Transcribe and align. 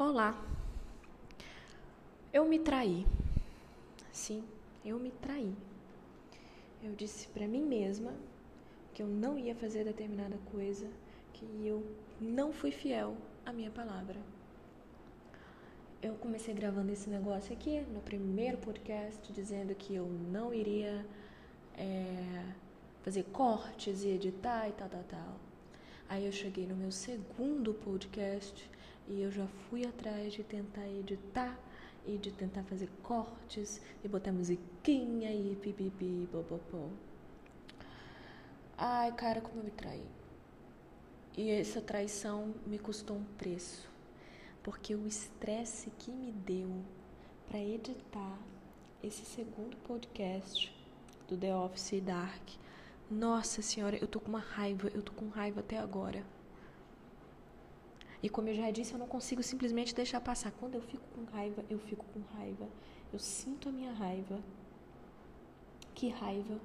Olá. 0.00 0.40
Eu 2.32 2.44
me 2.48 2.60
traí. 2.60 3.04
Sim, 4.12 4.44
eu 4.84 4.96
me 4.96 5.10
traí. 5.10 5.52
Eu 6.80 6.92
disse 6.92 7.26
para 7.26 7.48
mim 7.48 7.64
mesma 7.64 8.14
que 8.94 9.02
eu 9.02 9.08
não 9.08 9.36
ia 9.36 9.56
fazer 9.56 9.82
determinada 9.82 10.38
coisa, 10.52 10.88
que 11.32 11.44
eu 11.66 11.84
não 12.20 12.52
fui 12.52 12.70
fiel 12.70 13.16
à 13.44 13.52
minha 13.52 13.72
palavra. 13.72 14.20
Eu 16.00 16.14
comecei 16.14 16.54
gravando 16.54 16.92
esse 16.92 17.10
negócio 17.10 17.52
aqui 17.52 17.80
no 17.92 18.00
primeiro 18.00 18.56
podcast, 18.58 19.32
dizendo 19.32 19.74
que 19.74 19.96
eu 19.96 20.06
não 20.06 20.54
iria 20.54 21.04
é, 21.76 22.44
fazer 23.02 23.24
cortes 23.32 24.04
e 24.04 24.10
editar 24.10 24.68
e 24.68 24.72
tal, 24.74 24.88
tal, 24.88 25.04
tal. 25.08 25.40
Aí 26.08 26.24
eu 26.24 26.30
cheguei 26.30 26.68
no 26.68 26.76
meu 26.76 26.92
segundo 26.92 27.74
podcast 27.74 28.77
e 29.08 29.22
eu 29.22 29.30
já 29.30 29.46
fui 29.46 29.86
atrás 29.86 30.32
de 30.32 30.44
tentar 30.44 30.86
editar 30.88 31.58
e 32.06 32.16
de 32.16 32.30
tentar 32.30 32.62
fazer 32.64 32.88
cortes 33.02 33.80
e 34.04 34.08
botar 34.08 34.32
musiquinha 34.32 35.32
e 35.32 35.56
pipipi, 35.56 36.28
popopó. 36.30 36.88
Ai, 38.76 39.12
cara, 39.12 39.40
como 39.40 39.60
eu 39.60 39.64
me 39.64 39.70
traí. 39.70 40.06
E 41.36 41.50
essa 41.50 41.80
traição 41.80 42.54
me 42.66 42.78
custou 42.78 43.16
um 43.16 43.24
preço, 43.36 43.88
porque 44.62 44.94
o 44.94 45.06
estresse 45.06 45.90
que 45.98 46.10
me 46.10 46.32
deu 46.32 46.70
para 47.48 47.58
editar 47.58 48.38
esse 49.02 49.24
segundo 49.24 49.76
podcast 49.78 50.74
do 51.26 51.36
The 51.36 51.54
Office 51.54 52.00
Dark 52.02 52.58
nossa 53.10 53.62
senhora, 53.62 53.96
eu 53.96 54.06
tô 54.06 54.20
com 54.20 54.28
uma 54.28 54.38
raiva, 54.38 54.90
eu 54.94 55.00
tô 55.00 55.12
com 55.12 55.28
raiva 55.28 55.60
até 55.60 55.78
agora. 55.78 56.22
E 58.22 58.28
como 58.28 58.48
eu 58.48 58.54
já 58.54 58.70
disse, 58.70 58.92
eu 58.92 58.98
não 58.98 59.06
consigo 59.06 59.42
simplesmente 59.42 59.94
deixar 59.94 60.20
passar. 60.20 60.50
Quando 60.52 60.74
eu 60.74 60.82
fico 60.82 61.04
com 61.14 61.24
raiva, 61.24 61.64
eu 61.70 61.78
fico 61.78 62.04
com 62.12 62.20
raiva. 62.36 62.68
Eu 63.12 63.18
sinto 63.18 63.68
a 63.68 63.72
minha 63.72 63.92
raiva. 63.92 64.40
Que 65.94 66.08
raiva. 66.08 66.58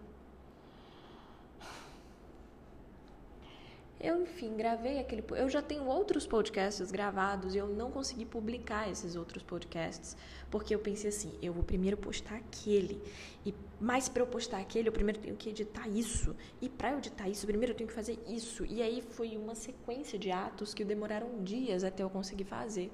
Eu, 4.03 4.21
enfim, 4.21 4.53
gravei 4.57 4.99
aquele. 4.99 5.23
Eu 5.31 5.49
já 5.49 5.61
tenho 5.61 5.85
outros 5.85 6.27
podcasts 6.27 6.91
gravados 6.91 7.55
e 7.55 7.57
eu 7.57 7.67
não 7.69 7.89
consegui 7.89 8.25
publicar 8.25 8.91
esses 8.91 9.15
outros 9.15 9.41
podcasts. 9.41 10.17
Porque 10.51 10.75
eu 10.75 10.79
pensei 10.79 11.09
assim: 11.09 11.31
eu 11.41 11.53
vou 11.53 11.63
primeiro 11.63 11.95
postar 11.95 12.35
aquele. 12.35 13.01
E 13.45 13.55
mais 13.79 14.09
para 14.09 14.21
eu 14.21 14.27
postar 14.27 14.57
aquele, 14.57 14.89
eu 14.89 14.91
primeiro 14.91 15.21
tenho 15.21 15.37
que 15.37 15.49
editar 15.49 15.87
isso. 15.87 16.35
E 16.61 16.67
para 16.67 16.91
eu 16.91 16.97
editar 16.97 17.29
isso, 17.29 17.47
primeiro 17.47 17.71
eu 17.71 17.77
tenho 17.77 17.87
que 17.87 17.95
fazer 17.95 18.21
isso. 18.27 18.65
E 18.65 18.81
aí 18.81 19.01
foi 19.01 19.37
uma 19.37 19.55
sequência 19.55 20.19
de 20.19 20.29
atos 20.31 20.73
que 20.73 20.83
demoraram 20.83 21.41
dias 21.41 21.85
até 21.85 22.03
eu 22.03 22.09
conseguir 22.09 22.43
fazer. 22.43 22.91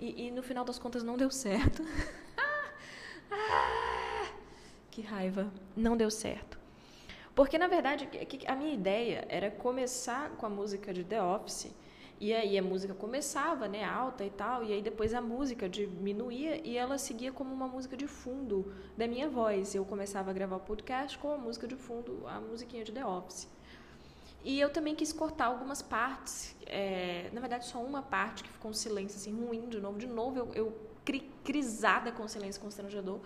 E, 0.00 0.28
e 0.28 0.30
no 0.30 0.42
final 0.42 0.64
das 0.64 0.78
contas 0.78 1.02
não 1.02 1.18
deu 1.18 1.30
certo. 1.30 1.82
ah, 3.30 4.32
que 4.90 5.02
raiva. 5.02 5.52
Não 5.76 5.94
deu 5.94 6.10
certo. 6.10 6.57
Porque, 7.38 7.56
na 7.56 7.68
verdade, 7.68 8.08
a 8.48 8.56
minha 8.56 8.74
ideia 8.74 9.24
era 9.28 9.48
começar 9.48 10.30
com 10.30 10.44
a 10.44 10.48
música 10.48 10.92
de 10.92 11.04
The 11.04 11.22
Office, 11.22 11.72
e 12.20 12.34
aí 12.34 12.58
a 12.58 12.62
música 12.64 12.94
começava, 12.94 13.68
né, 13.68 13.84
alta 13.84 14.24
e 14.24 14.30
tal, 14.30 14.64
e 14.64 14.72
aí 14.72 14.82
depois 14.82 15.14
a 15.14 15.20
música 15.20 15.68
diminuía 15.68 16.60
e 16.66 16.76
ela 16.76 16.98
seguia 16.98 17.30
como 17.30 17.54
uma 17.54 17.68
música 17.68 17.96
de 17.96 18.08
fundo 18.08 18.74
da 18.96 19.06
minha 19.06 19.28
voz. 19.28 19.72
Eu 19.72 19.84
começava 19.84 20.30
a 20.30 20.32
gravar 20.32 20.56
o 20.56 20.60
podcast 20.60 21.16
com 21.16 21.32
a 21.32 21.38
música 21.38 21.68
de 21.68 21.76
fundo, 21.76 22.26
a 22.26 22.40
musiquinha 22.40 22.82
de 22.82 22.90
The 22.90 23.06
Office. 23.06 23.46
E 24.42 24.58
eu 24.58 24.70
também 24.70 24.96
quis 24.96 25.12
cortar 25.12 25.46
algumas 25.46 25.80
partes, 25.80 26.56
é, 26.66 27.30
na 27.32 27.40
verdade 27.40 27.66
só 27.66 27.80
uma 27.80 28.02
parte 28.02 28.42
que 28.42 28.50
ficou 28.50 28.72
um 28.72 28.74
silêncio 28.74 29.16
assim 29.16 29.32
ruim 29.32 29.68
de 29.68 29.80
novo. 29.80 29.96
De 29.96 30.08
novo 30.08 30.40
eu, 30.40 30.54
eu 30.54 30.78
cri, 31.04 31.20
crisada 31.44 32.10
com 32.10 32.24
o 32.24 32.28
silêncio 32.28 32.60
constrangedor. 32.60 33.20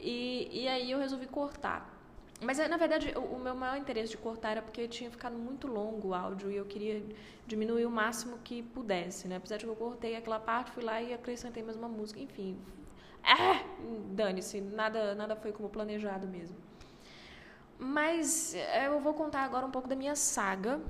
E, 0.00 0.48
e 0.50 0.66
aí 0.68 0.90
eu 0.90 0.98
resolvi 0.98 1.26
cortar. 1.26 2.00
Mas, 2.42 2.58
na 2.58 2.76
verdade, 2.76 3.14
o, 3.16 3.38
meu 3.38 3.54
maior 3.54 3.76
interesse 3.76 4.10
de 4.10 4.16
cortar 4.16 4.50
era 4.50 4.62
porque 4.62 4.88
tinha 4.88 5.08
ficado 5.10 5.38
muito 5.38 5.68
longo 5.68 6.08
o 6.08 6.14
áudio 6.14 6.50
e 6.50 6.56
eu 6.56 6.64
queria 6.64 7.00
diminuir 7.46 7.86
o 7.86 7.90
máximo 7.90 8.38
que 8.42 8.62
pudesse, 8.62 9.28
né? 9.28 9.36
Apesar 9.36 9.58
de 9.58 9.64
que 9.64 9.70
eu 9.70 9.76
cortei 9.76 10.16
aquela 10.16 10.40
parte, 10.40 10.72
fui 10.72 10.82
lá 10.82 11.00
e 11.00 11.14
acrescentei 11.14 11.62
mais 11.62 11.76
uma 11.76 11.88
música, 11.88 12.18
enfim. 12.18 12.58
É, 13.22 13.64
dane-se, 14.10 14.60
nada, 14.60 15.14
nada 15.14 15.36
foi 15.36 15.52
como 15.52 15.68
planejado 15.68 16.26
mesmo. 16.26 16.56
Mas 17.78 18.54
é, 18.54 18.88
eu 18.88 18.98
vou 18.98 19.14
contar 19.14 19.42
agora 19.42 19.64
um 19.64 19.70
pouco 19.70 19.88
da 19.88 19.94
minha 19.94 20.16
saga 20.16 20.80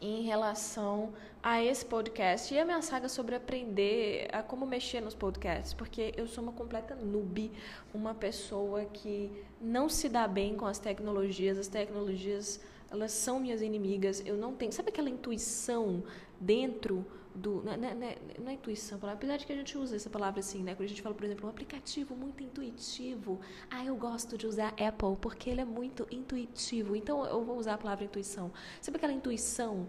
em 0.00 0.22
relação 0.22 1.12
a 1.46 1.62
esse 1.62 1.86
podcast 1.86 2.52
e 2.52 2.58
a 2.58 2.64
minha 2.64 2.82
saga 2.82 3.08
sobre 3.08 3.36
aprender 3.36 4.28
a 4.32 4.42
como 4.42 4.66
mexer 4.66 5.00
nos 5.00 5.14
podcasts, 5.14 5.72
porque 5.72 6.12
eu 6.16 6.26
sou 6.26 6.42
uma 6.42 6.52
completa 6.52 6.96
noob, 6.96 7.52
uma 7.94 8.12
pessoa 8.12 8.84
que 8.86 9.30
não 9.60 9.88
se 9.88 10.08
dá 10.08 10.26
bem 10.26 10.56
com 10.56 10.66
as 10.66 10.80
tecnologias, 10.80 11.56
as 11.56 11.68
tecnologias 11.68 12.60
elas 12.90 13.12
são 13.12 13.38
minhas 13.38 13.62
inimigas, 13.62 14.20
eu 14.26 14.36
não 14.36 14.54
tenho, 14.56 14.72
sabe 14.72 14.88
aquela 14.88 15.08
intuição 15.08 16.02
dentro 16.40 17.06
do, 17.32 17.62
não, 17.62 17.76
não, 17.76 17.94
não, 17.94 18.14
não 18.40 18.50
é 18.50 18.54
intuição, 18.54 18.98
apesar 19.04 19.36
de 19.36 19.46
que 19.46 19.52
a 19.52 19.56
gente 19.56 19.78
usa 19.78 19.94
essa 19.94 20.10
palavra 20.10 20.40
assim, 20.40 20.64
né, 20.64 20.74
quando 20.74 20.86
a 20.86 20.88
gente 20.88 21.02
fala, 21.02 21.14
por 21.14 21.24
exemplo, 21.24 21.46
um 21.46 21.50
aplicativo 21.50 22.16
muito 22.16 22.42
intuitivo, 22.42 23.38
ah, 23.70 23.84
eu 23.84 23.94
gosto 23.94 24.36
de 24.36 24.48
usar 24.48 24.70
Apple 24.70 25.16
porque 25.20 25.48
ele 25.50 25.60
é 25.60 25.64
muito 25.64 26.08
intuitivo, 26.10 26.96
então 26.96 27.24
eu 27.24 27.44
vou 27.44 27.56
usar 27.56 27.74
a 27.74 27.78
palavra 27.78 28.04
intuição, 28.04 28.50
sabe 28.80 28.96
aquela 28.96 29.12
intuição 29.12 29.88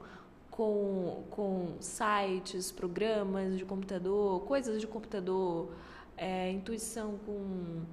com, 0.57 1.23
com 1.29 1.75
sites, 1.79 2.71
programas 2.71 3.59
de 3.59 3.63
computador, 3.63 4.41
coisas 4.41 4.81
de 4.81 4.87
computador, 4.87 5.69
é, 6.17 6.51
intuição 6.51 7.19
com 7.23 7.83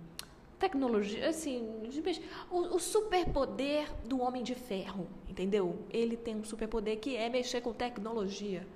tecnologia, 0.58 1.28
assim, 1.28 1.68
o, 2.50 2.76
o 2.76 2.78
superpoder 2.80 3.92
do 4.06 4.18
homem 4.18 4.42
de 4.42 4.54
ferro, 4.54 5.06
entendeu? 5.28 5.78
Ele 5.90 6.16
tem 6.16 6.36
um 6.36 6.42
superpoder 6.42 6.98
que 6.98 7.14
é 7.14 7.28
mexer 7.28 7.60
com 7.60 7.70
tecnologia, 7.74 8.66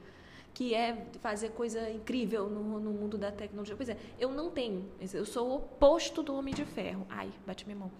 que 0.52 0.74
é 0.74 1.06
fazer 1.20 1.52
coisa 1.52 1.88
incrível 1.88 2.50
no, 2.50 2.78
no 2.78 2.90
mundo 2.90 3.16
da 3.16 3.32
tecnologia. 3.32 3.74
Pois 3.74 3.88
é, 3.88 3.96
eu 4.20 4.30
não 4.30 4.50
tenho, 4.50 4.84
eu 5.14 5.24
sou 5.24 5.48
o 5.48 5.54
oposto 5.56 6.22
do 6.22 6.34
homem 6.34 6.52
de 6.52 6.66
ferro. 6.66 7.06
Ai, 7.08 7.30
bate 7.46 7.64
minha 7.64 7.78
mão. 7.78 7.90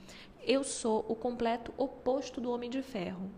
Eu 0.42 0.62
sou 0.62 1.06
o 1.08 1.14
completo 1.14 1.72
oposto 1.78 2.42
do 2.42 2.50
homem 2.50 2.68
de 2.68 2.82
ferro. 2.82 3.30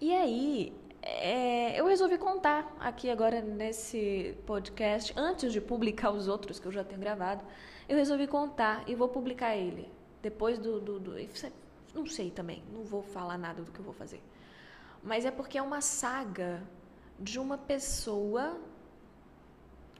E 0.00 0.14
aí, 0.14 0.72
é, 1.02 1.78
eu 1.78 1.86
resolvi 1.86 2.18
contar 2.18 2.72
aqui 2.78 3.10
agora 3.10 3.40
nesse 3.40 4.38
podcast, 4.46 5.12
antes 5.16 5.52
de 5.52 5.60
publicar 5.60 6.12
os 6.12 6.28
outros 6.28 6.60
que 6.60 6.66
eu 6.66 6.72
já 6.72 6.84
tenho 6.84 7.00
gravado, 7.00 7.44
eu 7.88 7.96
resolvi 7.96 8.28
contar 8.28 8.88
e 8.88 8.94
vou 8.94 9.08
publicar 9.08 9.56
ele. 9.56 9.90
Depois 10.22 10.56
do, 10.56 10.80
do, 10.80 11.00
do. 11.00 11.14
Não 11.92 12.06
sei 12.06 12.30
também, 12.30 12.62
não 12.72 12.84
vou 12.84 13.02
falar 13.02 13.36
nada 13.36 13.60
do 13.62 13.72
que 13.72 13.80
eu 13.80 13.84
vou 13.84 13.94
fazer. 13.94 14.22
Mas 15.02 15.24
é 15.24 15.32
porque 15.32 15.58
é 15.58 15.62
uma 15.62 15.80
saga 15.80 16.62
de 17.18 17.40
uma 17.40 17.58
pessoa 17.58 18.56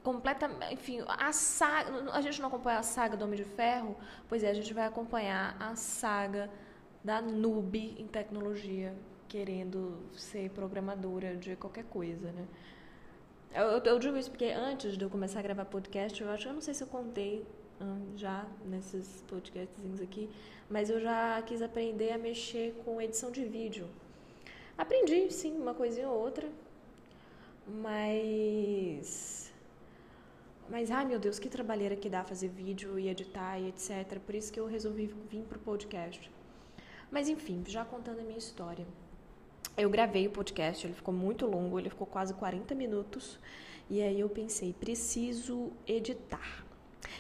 completamente. 0.05 0.75
Enfim, 0.75 1.03
a 1.09 1.33
saga. 1.33 2.13
A 2.13 2.21
gente 2.21 2.41
não 2.41 2.47
acompanha 2.47 2.79
a 2.79 2.85
saga 2.85 3.17
do 3.17 3.25
Homem 3.25 3.37
de 3.37 3.45
Ferro? 3.45 3.97
Pois 4.29 4.45
é, 4.45 4.51
a 4.51 4.55
gente 4.55 4.73
vai 4.73 4.87
acompanhar 4.87 5.57
a 5.59 5.75
saga 5.75 6.49
da 7.03 7.21
noob 7.21 7.97
em 7.99 8.07
tecnologia 8.07 8.95
querendo 9.29 9.99
ser 10.15 10.51
programadora 10.51 11.37
de 11.37 11.55
qualquer 11.57 11.85
coisa, 11.85 12.33
né? 12.33 12.47
Eu, 13.53 13.79
eu, 13.79 13.99
digo 13.99 14.17
isso 14.17 14.31
porque 14.31 14.47
antes 14.47 14.97
de 14.97 15.05
eu 15.05 15.11
começar 15.11 15.39
a 15.41 15.43
gravar 15.43 15.65
podcast, 15.65 16.21
eu 16.21 16.31
acho, 16.31 16.49
eu 16.49 16.53
não 16.53 16.61
sei 16.61 16.75
se 16.75 16.83
eu 16.83 16.87
contei 16.87 17.47
hum, 17.81 18.13
já 18.17 18.47
nesses 18.65 19.25
podcasts 19.27 20.01
aqui, 20.03 20.29
mas 20.69 20.91
eu 20.91 21.01
já 21.01 21.41
quis 21.43 21.63
aprender 21.63 22.13
a 22.13 22.19
mexer 22.19 22.75
com 22.85 23.01
edição 23.01 23.31
de 23.31 23.45
vídeo. 23.45 23.89
Aprendi, 24.77 25.31
sim, 25.33 25.57
uma 25.57 25.75
coisinha 25.75 26.09
ou 26.09 26.21
outra, 26.21 26.49
mas. 27.67 29.53
Mas, 30.71 30.91
ai 30.91 31.05
meu 31.07 31.19
Deus, 31.19 31.39
que 31.39 31.49
trabalheira 31.49 31.97
que 31.97 32.11
dá 32.11 32.23
fazer 32.23 32.49
vídeo 32.49 32.99
e 32.99 33.09
editar 33.09 33.59
e 33.59 33.69
etc. 33.69 34.19
Por 34.21 34.35
isso 34.35 34.53
que 34.53 34.61
eu 34.61 34.67
resolvi 34.67 35.07
vir 35.31 35.43
pro 35.45 35.59
podcast. 35.59 36.31
Mas, 37.11 37.29
enfim, 37.29 37.65
já 37.67 37.85
contando 37.85 38.21
a 38.21 38.23
minha 38.23 38.39
história. 38.39 38.87
Eu 39.79 39.89
gravei 39.89 40.27
o 40.27 40.31
podcast, 40.33 40.85
ele 40.85 40.93
ficou 40.93 41.15
muito 41.15 41.47
longo, 41.47 41.79
ele 41.79 41.89
ficou 41.89 42.05
quase 42.05 42.35
40 42.35 42.75
minutos. 42.75 43.39
E 43.89 44.03
aí 44.03 44.19
eu 44.19 44.29
pensei, 44.29 44.73
preciso 44.73 45.71
editar. 45.87 46.67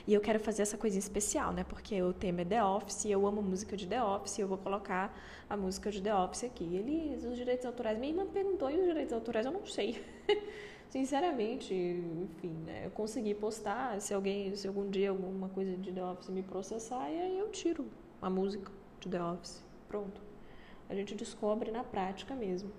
E 0.04 0.12
eu 0.12 0.20
quero 0.20 0.40
fazer 0.40 0.62
essa 0.62 0.76
coisinha 0.76 0.98
especial, 0.98 1.52
né? 1.52 1.62
Porque 1.62 2.02
o 2.02 2.12
tema 2.12 2.40
é 2.40 2.44
The 2.44 2.64
Office, 2.64 3.04
eu 3.04 3.24
amo 3.28 3.40
música 3.40 3.76
de 3.76 3.86
The 3.86 4.02
Office, 4.02 4.40
eu 4.40 4.48
vou 4.48 4.58
colocar 4.58 5.16
a 5.48 5.56
música 5.56 5.88
de 5.88 6.02
The 6.02 6.12
Office 6.12 6.42
aqui. 6.42 6.64
Eles, 6.64 7.22
os 7.22 7.36
direitos 7.36 7.64
autorais, 7.64 7.96
minha 7.96 8.10
irmã 8.10 8.26
perguntou, 8.26 8.68
e 8.68 8.76
os 8.76 8.86
direitos 8.86 9.12
autorais 9.12 9.46
eu 9.46 9.52
não 9.52 9.64
sei. 9.64 10.04
Sinceramente, 10.90 11.72
enfim, 11.72 12.56
né? 12.66 12.86
Eu 12.86 12.90
consegui 12.90 13.34
postar, 13.34 14.00
se 14.00 14.12
alguém, 14.12 14.52
se 14.56 14.66
algum 14.66 14.90
dia 14.90 15.10
alguma 15.10 15.48
coisa 15.48 15.76
de 15.76 15.92
The 15.92 16.04
Office 16.04 16.28
me 16.30 16.42
processar, 16.42 17.08
e 17.08 17.20
aí 17.20 17.38
eu 17.38 17.50
tiro 17.50 17.86
a 18.20 18.28
música 18.28 18.72
de 18.98 19.08
The 19.08 19.22
Office. 19.22 19.64
Pronto. 19.86 20.27
A 20.88 20.94
gente 20.94 21.14
descobre 21.14 21.70
na 21.70 21.84
prática 21.84 22.34
mesmo. 22.34 22.70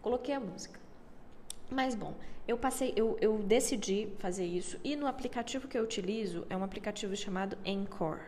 Coloquei 0.00 0.34
a 0.34 0.40
música. 0.40 0.78
Mas 1.70 1.94
bom, 1.94 2.14
eu 2.46 2.58
passei, 2.58 2.92
eu, 2.94 3.16
eu 3.20 3.38
decidi 3.38 4.08
fazer 4.18 4.44
isso 4.44 4.78
e 4.84 4.94
no 4.96 5.06
aplicativo 5.06 5.66
que 5.66 5.78
eu 5.78 5.82
utilizo 5.82 6.46
é 6.50 6.56
um 6.56 6.62
aplicativo 6.62 7.16
chamado 7.16 7.56
Anchor. 7.66 8.20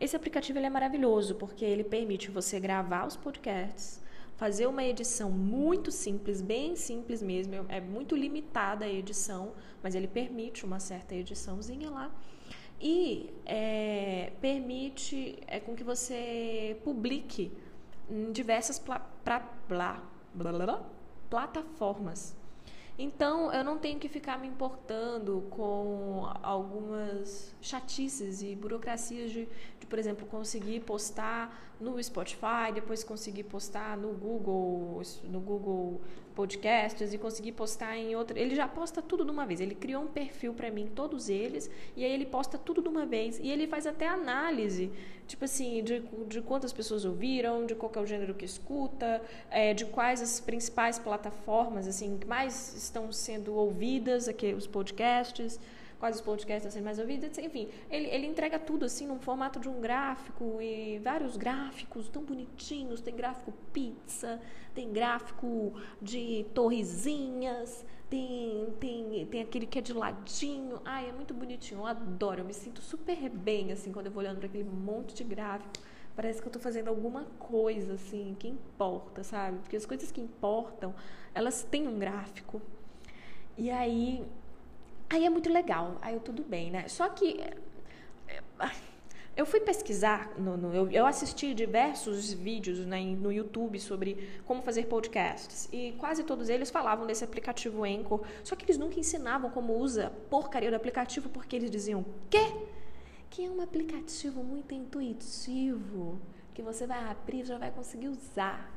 Esse 0.00 0.14
aplicativo 0.14 0.58
é 0.58 0.70
maravilhoso 0.70 1.34
porque 1.34 1.64
ele 1.64 1.82
permite 1.82 2.30
você 2.30 2.60
gravar 2.60 3.06
os 3.06 3.16
podcasts, 3.16 4.00
fazer 4.36 4.66
uma 4.66 4.84
edição 4.84 5.30
muito 5.30 5.90
simples, 5.90 6.40
bem 6.40 6.76
simples 6.76 7.22
mesmo, 7.22 7.54
é 7.68 7.80
muito 7.80 8.14
limitada 8.14 8.84
a 8.84 8.88
edição, 8.88 9.54
mas 9.82 9.94
ele 9.94 10.06
permite 10.06 10.64
uma 10.64 10.78
certa 10.78 11.14
ediçãozinha 11.14 11.90
lá 11.90 12.14
e 12.80 13.30
é, 13.44 14.32
permite 14.40 15.38
é, 15.46 15.58
com 15.58 15.74
que 15.74 15.82
você 15.82 16.76
publique 16.84 17.50
em 18.08 18.32
diversas 18.32 18.78
pra, 18.78 19.00
blá, 19.68 20.02
blá, 20.34 20.52
blá, 20.52 20.82
plataformas. 21.28 22.36
Então, 22.98 23.52
eu 23.52 23.62
não 23.62 23.76
tenho 23.76 23.98
que 23.98 24.08
ficar 24.08 24.38
me 24.38 24.48
importando 24.48 25.46
com 25.50 26.26
algumas 26.42 27.54
chatices 27.60 28.42
e 28.42 28.56
burocracias 28.56 29.30
de, 29.30 29.46
de, 29.78 29.86
por 29.86 29.98
exemplo, 29.98 30.26
conseguir 30.26 30.80
postar 30.80 31.75
no 31.78 32.02
Spotify, 32.02 32.72
depois 32.72 33.04
conseguir 33.04 33.44
postar 33.44 33.96
no 33.96 34.12
Google, 34.12 35.02
no 35.24 35.40
Google 35.40 36.00
Podcasts 36.34 37.12
e 37.12 37.18
conseguir 37.18 37.52
postar 37.52 37.96
em 37.96 38.16
outra. 38.16 38.38
Ele 38.38 38.54
já 38.54 38.66
posta 38.66 39.02
tudo 39.02 39.24
de 39.24 39.30
uma 39.30 39.46
vez. 39.46 39.60
Ele 39.60 39.74
criou 39.74 40.02
um 40.02 40.06
perfil 40.06 40.54
para 40.54 40.70
mim, 40.70 40.90
todos 40.94 41.28
eles, 41.28 41.70
e 41.96 42.04
aí 42.04 42.12
ele 42.12 42.26
posta 42.26 42.56
tudo 42.56 42.82
de 42.82 42.88
uma 42.88 43.04
vez. 43.04 43.38
E 43.38 43.50
ele 43.50 43.66
faz 43.66 43.86
até 43.86 44.08
análise, 44.08 44.90
tipo 45.26 45.44
assim, 45.44 45.82
de, 45.82 46.02
de 46.26 46.40
quantas 46.42 46.72
pessoas 46.72 47.04
ouviram, 47.04 47.66
de 47.66 47.74
qual 47.74 47.92
é 47.94 48.00
o 48.00 48.06
gênero 48.06 48.34
que 48.34 48.44
escuta, 48.44 49.22
é, 49.50 49.74
de 49.74 49.84
quais 49.86 50.22
as 50.22 50.40
principais 50.40 50.98
plataformas 50.98 51.86
assim 51.86 52.18
que 52.18 52.26
mais 52.26 52.74
estão 52.74 53.12
sendo 53.12 53.54
ouvidas 53.54 54.28
aqui 54.28 54.54
os 54.54 54.66
podcasts 54.66 55.58
quais 55.98 56.16
os 56.16 56.22
podcasts 56.22 56.66
estão 56.66 56.70
sendo 56.70 56.84
mais 56.84 56.98
ouvidos, 56.98 57.38
enfim, 57.38 57.68
ele, 57.90 58.06
ele 58.08 58.26
entrega 58.26 58.58
tudo 58.58 58.84
assim 58.84 59.06
num 59.06 59.18
formato 59.18 59.58
de 59.58 59.68
um 59.68 59.80
gráfico 59.80 60.60
e 60.60 60.98
vários 60.98 61.36
gráficos 61.36 62.08
tão 62.08 62.22
bonitinhos, 62.22 63.00
tem 63.00 63.14
gráfico 63.14 63.52
pizza, 63.72 64.40
tem 64.74 64.92
gráfico 64.92 65.72
de 66.00 66.44
torrezinhas, 66.52 67.84
tem, 68.10 68.68
tem, 68.78 69.26
tem 69.26 69.42
aquele 69.42 69.66
que 69.66 69.78
é 69.78 69.82
de 69.82 69.92
ladinho, 69.92 70.80
ai, 70.84 71.08
é 71.08 71.12
muito 71.12 71.32
bonitinho, 71.32 71.80
eu 71.80 71.86
adoro, 71.86 72.40
eu 72.40 72.44
me 72.44 72.54
sinto 72.54 72.80
super 72.82 73.28
bem 73.30 73.72
assim 73.72 73.90
quando 73.90 74.06
eu 74.06 74.12
vou 74.12 74.22
olhando 74.22 74.38
para 74.38 74.46
aquele 74.46 74.64
monte 74.64 75.14
de 75.14 75.24
gráfico. 75.24 75.72
Parece 76.14 76.40
que 76.40 76.46
eu 76.46 76.50
estou 76.50 76.62
fazendo 76.62 76.88
alguma 76.88 77.24
coisa 77.38 77.92
assim 77.94 78.34
que 78.38 78.48
importa, 78.48 79.22
sabe? 79.22 79.58
Porque 79.58 79.76
as 79.76 79.84
coisas 79.84 80.10
que 80.10 80.18
importam, 80.18 80.94
elas 81.34 81.62
têm 81.62 81.86
um 81.86 81.98
gráfico. 81.98 82.62
E 83.58 83.70
aí 83.70 84.24
Aí 85.08 85.24
é 85.24 85.30
muito 85.30 85.52
legal, 85.52 85.98
aí 86.02 86.14
eu 86.14 86.20
tudo 86.20 86.42
bem, 86.42 86.70
né? 86.70 86.88
Só 86.88 87.08
que 87.08 87.40
eh, 87.40 87.56
eu 89.36 89.44
fui 89.44 89.60
pesquisar, 89.60 90.32
no, 90.38 90.56
no, 90.56 90.74
eu, 90.74 90.90
eu, 90.90 91.04
assisti 91.04 91.52
diversos 91.52 92.32
vídeos 92.32 92.78
né, 92.86 93.02
no 93.02 93.30
YouTube 93.30 93.78
sobre 93.78 94.40
como 94.46 94.62
fazer 94.62 94.86
podcasts 94.86 95.68
e 95.70 95.92
quase 95.98 96.24
todos 96.24 96.48
eles 96.48 96.70
falavam 96.70 97.06
desse 97.06 97.22
aplicativo 97.22 97.84
Anchor, 97.84 98.22
só 98.42 98.56
que 98.56 98.64
eles 98.64 98.78
nunca 98.78 98.98
ensinavam 98.98 99.50
como 99.50 99.74
usa 99.74 100.10
porcaria 100.30 100.70
do 100.70 100.76
aplicativo 100.76 101.28
porque 101.28 101.54
eles 101.54 101.70
diziam 101.70 102.04
quê? 102.30 102.50
Que 103.28 103.44
é 103.44 103.50
um 103.50 103.60
aplicativo 103.60 104.42
muito 104.42 104.74
intuitivo 104.74 106.18
que 106.54 106.62
você 106.62 106.86
vai 106.86 106.98
abrir 107.04 107.40
e 107.40 107.44
já 107.44 107.58
vai 107.58 107.70
conseguir 107.70 108.08
usar. 108.08 108.75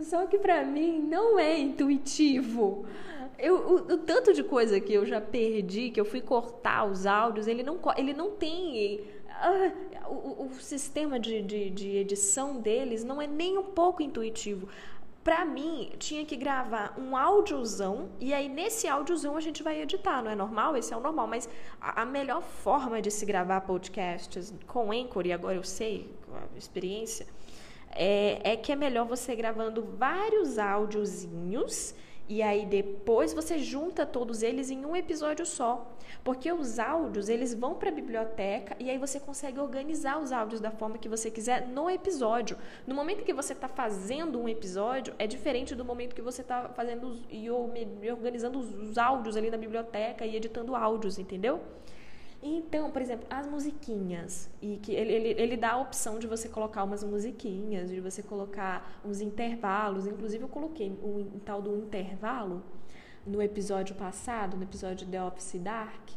Só 0.00 0.26
que 0.26 0.38
para 0.38 0.64
mim 0.64 1.00
não 1.00 1.38
é 1.38 1.58
intuitivo. 1.58 2.86
Eu, 3.38 3.56
o, 3.56 3.74
o, 3.94 3.98
tanto 3.98 4.32
de 4.32 4.42
coisa 4.42 4.80
que 4.80 4.92
eu 4.92 5.06
já 5.06 5.20
perdi, 5.20 5.90
que 5.90 6.00
eu 6.00 6.04
fui 6.04 6.20
cortar 6.20 6.84
os 6.84 7.06
áudios, 7.06 7.46
ele 7.46 7.62
não, 7.62 7.78
ele 7.96 8.12
não 8.12 8.32
tem. 8.32 9.00
Uh, 9.28 10.10
o, 10.10 10.46
o, 10.46 10.54
sistema 10.54 11.20
de, 11.20 11.40
de, 11.42 11.70
de 11.70 11.96
edição 11.96 12.60
deles 12.60 13.04
não 13.04 13.22
é 13.22 13.26
nem 13.26 13.56
um 13.56 13.62
pouco 13.62 14.02
intuitivo. 14.02 14.68
Para 15.22 15.44
mim, 15.44 15.92
tinha 15.98 16.24
que 16.24 16.34
gravar 16.34 16.94
um 16.98 17.16
áudiozão 17.16 18.08
e 18.18 18.32
aí 18.32 18.48
nesse 18.48 18.88
áudiozão 18.88 19.36
a 19.36 19.40
gente 19.40 19.62
vai 19.62 19.80
editar, 19.82 20.22
não 20.22 20.30
é 20.30 20.34
normal? 20.34 20.76
Esse 20.76 20.92
é 20.92 20.96
o 20.96 21.00
normal, 21.00 21.26
mas 21.26 21.48
a, 21.80 22.02
a 22.02 22.04
melhor 22.04 22.42
forma 22.42 23.00
de 23.00 23.10
se 23.10 23.26
gravar 23.26 23.60
podcasts 23.60 24.52
com 24.66 24.90
Anchor, 24.90 25.26
e 25.26 25.32
agora 25.32 25.54
eu 25.54 25.62
sei, 25.62 26.10
com 26.26 26.34
a 26.34 26.58
experiência, 26.58 27.26
é, 27.92 28.52
é 28.52 28.56
que 28.56 28.72
é 28.72 28.76
melhor 28.76 29.06
você 29.06 29.34
gravando 29.34 29.82
vários 29.82 30.58
áudiozinhos 30.58 31.94
e 32.28 32.42
aí 32.42 32.66
depois 32.66 33.32
você 33.32 33.58
junta 33.58 34.04
todos 34.04 34.42
eles 34.42 34.70
em 34.70 34.84
um 34.84 34.94
episódio 34.94 35.46
só. 35.46 35.90
Porque 36.22 36.52
os 36.52 36.78
áudios, 36.78 37.30
eles 37.30 37.54
vão 37.54 37.74
para 37.74 37.88
a 37.88 37.92
biblioteca 37.92 38.76
e 38.78 38.90
aí 38.90 38.98
você 38.98 39.18
consegue 39.18 39.58
organizar 39.58 40.20
os 40.20 40.30
áudios 40.30 40.60
da 40.60 40.70
forma 40.70 40.98
que 40.98 41.08
você 41.08 41.30
quiser 41.30 41.66
no 41.66 41.88
episódio. 41.88 42.58
No 42.86 42.94
momento 42.94 43.24
que 43.24 43.32
você 43.32 43.54
está 43.54 43.66
fazendo 43.66 44.38
um 44.38 44.46
episódio, 44.46 45.14
é 45.18 45.26
diferente 45.26 45.74
do 45.74 45.84
momento 45.84 46.14
que 46.14 46.20
você 46.20 46.42
está 46.42 46.68
fazendo 46.68 47.18
e 47.30 47.50
organizando 47.50 48.58
os 48.58 48.98
áudios 48.98 49.34
ali 49.34 49.50
na 49.50 49.56
biblioteca 49.56 50.26
e 50.26 50.36
editando 50.36 50.76
áudios, 50.76 51.18
entendeu? 51.18 51.62
Então, 52.40 52.90
por 52.90 53.02
exemplo, 53.02 53.26
as 53.28 53.48
musiquinhas, 53.48 54.48
e 54.62 54.76
que 54.76 54.92
ele, 54.92 55.12
ele, 55.12 55.28
ele 55.40 55.56
dá 55.56 55.72
a 55.72 55.78
opção 55.78 56.20
de 56.20 56.26
você 56.26 56.48
colocar 56.48 56.84
umas 56.84 57.02
musiquinhas, 57.02 57.90
de 57.90 58.00
você 58.00 58.22
colocar 58.22 59.00
uns 59.04 59.20
intervalos. 59.20 60.06
Inclusive, 60.06 60.44
eu 60.44 60.48
coloquei 60.48 60.90
um, 61.02 61.34
um 61.34 61.38
tal 61.40 61.60
do 61.60 61.76
intervalo 61.76 62.62
no 63.26 63.42
episódio 63.42 63.96
passado, 63.96 64.56
no 64.56 64.62
episódio 64.62 65.06
The 65.06 65.22
Office 65.22 65.60
Dark, 65.60 66.10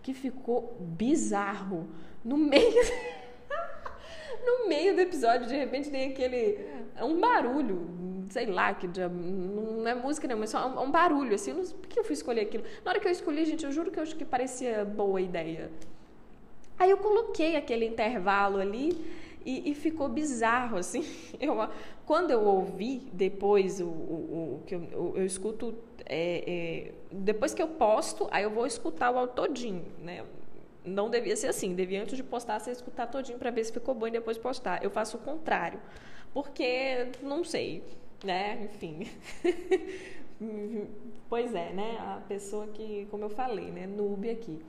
que 0.00 0.14
ficou 0.14 0.76
bizarro. 0.80 1.88
No 2.24 2.36
meio. 2.36 2.82
no 4.46 4.68
meio 4.68 4.94
do 4.94 5.00
episódio, 5.00 5.48
de 5.48 5.56
repente 5.56 5.90
tem 5.90 6.12
aquele. 6.12 6.68
um 7.02 7.20
barulho 7.20 7.76
sei 8.30 8.46
lá, 8.46 8.74
que 8.74 8.88
não 8.88 9.86
é 9.86 9.94
música 9.94 10.26
não, 10.28 10.38
mas 10.38 10.50
só 10.50 10.68
um, 10.68 10.82
um 10.82 10.90
barulho, 10.90 11.34
assim, 11.34 11.52
não 11.52 11.64
por 11.64 11.88
que 11.88 11.98
eu 11.98 12.04
fui 12.04 12.14
escolher 12.14 12.42
aquilo. 12.42 12.64
Na 12.84 12.90
hora 12.90 13.00
que 13.00 13.08
eu 13.08 13.12
escolhi, 13.12 13.44
gente, 13.44 13.64
eu 13.64 13.72
juro 13.72 13.90
que 13.90 13.98
eu 13.98 14.02
acho 14.02 14.16
que 14.16 14.24
parecia 14.24 14.84
boa 14.84 15.20
ideia. 15.20 15.70
Aí 16.78 16.90
eu 16.90 16.98
coloquei 16.98 17.56
aquele 17.56 17.86
intervalo 17.86 18.58
ali 18.58 18.96
e, 19.44 19.70
e 19.70 19.74
ficou 19.74 20.08
bizarro, 20.08 20.76
assim. 20.76 21.04
Eu, 21.40 21.68
quando 22.06 22.30
eu 22.30 22.42
ouvi 22.44 23.08
depois 23.12 23.80
o, 23.80 23.86
o, 23.86 24.60
o 24.60 24.62
que 24.66 24.74
eu, 24.74 24.82
eu, 24.92 25.12
eu 25.16 25.24
escuto, 25.24 25.74
é, 26.04 26.44
é, 26.46 26.92
depois 27.10 27.54
que 27.54 27.62
eu 27.62 27.68
posto, 27.68 28.28
aí 28.30 28.42
eu 28.42 28.50
vou 28.50 28.66
escutar 28.66 29.10
o 29.10 29.26
todinho, 29.26 29.84
né? 30.02 30.22
Não 30.84 31.08
devia 31.08 31.34
ser 31.34 31.48
assim, 31.48 31.74
devia 31.74 32.02
antes 32.02 32.16
de 32.16 32.22
postar, 32.22 32.58
você 32.58 32.70
escutar 32.70 33.06
todinho 33.06 33.38
para 33.38 33.50
ver 33.50 33.64
se 33.64 33.72
ficou 33.72 33.94
bom 33.94 34.06
e 34.06 34.10
depois 34.10 34.36
postar. 34.36 34.84
Eu 34.84 34.90
faço 34.90 35.16
o 35.16 35.20
contrário, 35.20 35.80
porque 36.34 37.08
não 37.22 37.42
sei, 37.42 37.82
né? 38.24 38.64
Enfim. 38.64 39.06
pois 41.28 41.54
é, 41.54 41.72
né? 41.72 41.96
A 42.00 42.22
pessoa 42.26 42.66
que, 42.68 43.06
como 43.10 43.24
eu 43.24 43.30
falei, 43.30 43.70
né? 43.70 43.86
Noob 43.86 44.28
aqui 44.30 44.60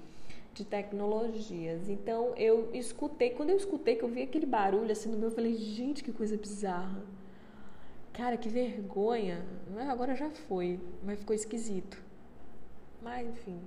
de 0.56 0.64
tecnologias. 0.64 1.90
Então 1.90 2.34
eu 2.38 2.70
escutei, 2.74 3.32
quando 3.32 3.50
eu 3.50 3.58
escutei 3.58 3.96
que 3.96 4.04
eu 4.04 4.10
vi 4.10 4.24
aquele 4.24 4.46
barulho 4.46 4.92
assim 4.92 5.10
no 5.10 5.18
meu, 5.18 5.30
eu 5.30 5.36
falei, 5.36 5.54
gente, 5.54 6.04
que 6.04 6.14
coisa 6.14 6.38
bizarra. 6.38 7.04
Cara, 8.14 8.38
que 8.38 8.48
vergonha. 8.48 9.46
Agora 9.90 10.16
já 10.16 10.30
foi, 10.30 10.80
mas 11.04 11.20
ficou 11.20 11.36
esquisito. 11.36 12.02
Mas 13.02 13.28
enfim. 13.28 13.60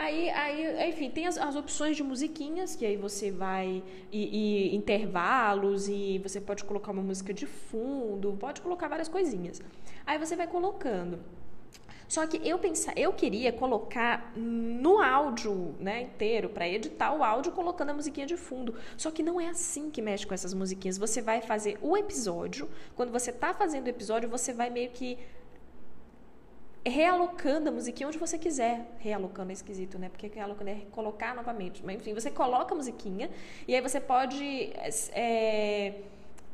Aí, 0.00 0.30
aí 0.30 0.88
enfim, 0.88 1.10
tem 1.10 1.26
as, 1.26 1.36
as, 1.36 1.54
opções 1.54 1.94
de 1.94 2.02
musiquinhas, 2.02 2.74
que 2.74 2.86
aí 2.86 2.96
você 2.96 3.30
vai. 3.30 3.84
E, 4.10 4.70
e, 4.72 4.74
intervalos, 4.74 5.88
e 5.88 6.18
você 6.22 6.40
pode 6.40 6.64
colocar 6.64 6.90
uma 6.90 7.02
música 7.02 7.34
de 7.34 7.44
fundo, 7.44 8.34
pode 8.40 8.62
colocar 8.62 8.88
várias 8.88 9.10
coisinhas. 9.10 9.60
Aí 10.06 10.16
você 10.16 10.34
vai 10.34 10.46
colocando. 10.46 11.18
Só 12.08 12.26
que 12.26 12.40
eu 12.48 12.58
pensar, 12.58 12.94
eu 12.96 13.12
queria 13.12 13.52
colocar 13.52 14.32
no 14.34 15.02
áudio, 15.02 15.76
né, 15.78 16.00
inteiro 16.00 16.48
para 16.48 16.66
editar 16.66 17.12
o 17.12 17.22
áudio 17.22 17.52
colocando 17.52 17.90
a 17.90 17.94
musiquinha 17.94 18.26
de 18.26 18.38
fundo. 18.38 18.74
Só 18.96 19.10
que 19.10 19.22
não 19.22 19.38
é 19.38 19.48
assim 19.48 19.90
que 19.90 20.00
mexe 20.00 20.26
com 20.26 20.32
essas 20.32 20.54
musiquinhas. 20.54 20.96
Você 20.96 21.20
vai 21.20 21.42
fazer 21.42 21.78
o 21.82 21.94
episódio, 21.94 22.70
quando 22.96 23.12
você 23.12 23.30
está 23.30 23.52
fazendo 23.52 23.84
o 23.84 23.90
episódio, 23.90 24.30
você 24.30 24.50
vai 24.52 24.70
meio 24.70 24.90
que 24.90 25.18
realocando 26.84 27.68
a 27.68 27.72
musiquinha 27.72 28.08
onde 28.08 28.18
você 28.18 28.38
quiser. 28.38 28.96
Realocando 28.98 29.50
é 29.50 29.52
esquisito, 29.52 29.98
né? 29.98 30.08
Porque 30.08 30.28
realocando 30.28 30.70
é 30.70 30.82
colocar 30.90 31.34
novamente. 31.34 31.84
Mas 31.84 31.96
enfim, 31.96 32.14
você 32.14 32.30
coloca 32.30 32.74
a 32.74 32.76
musiquinha 32.76 33.30
e 33.66 33.74
aí 33.74 33.80
você 33.80 34.00
pode 34.00 34.72
é, 35.12 36.02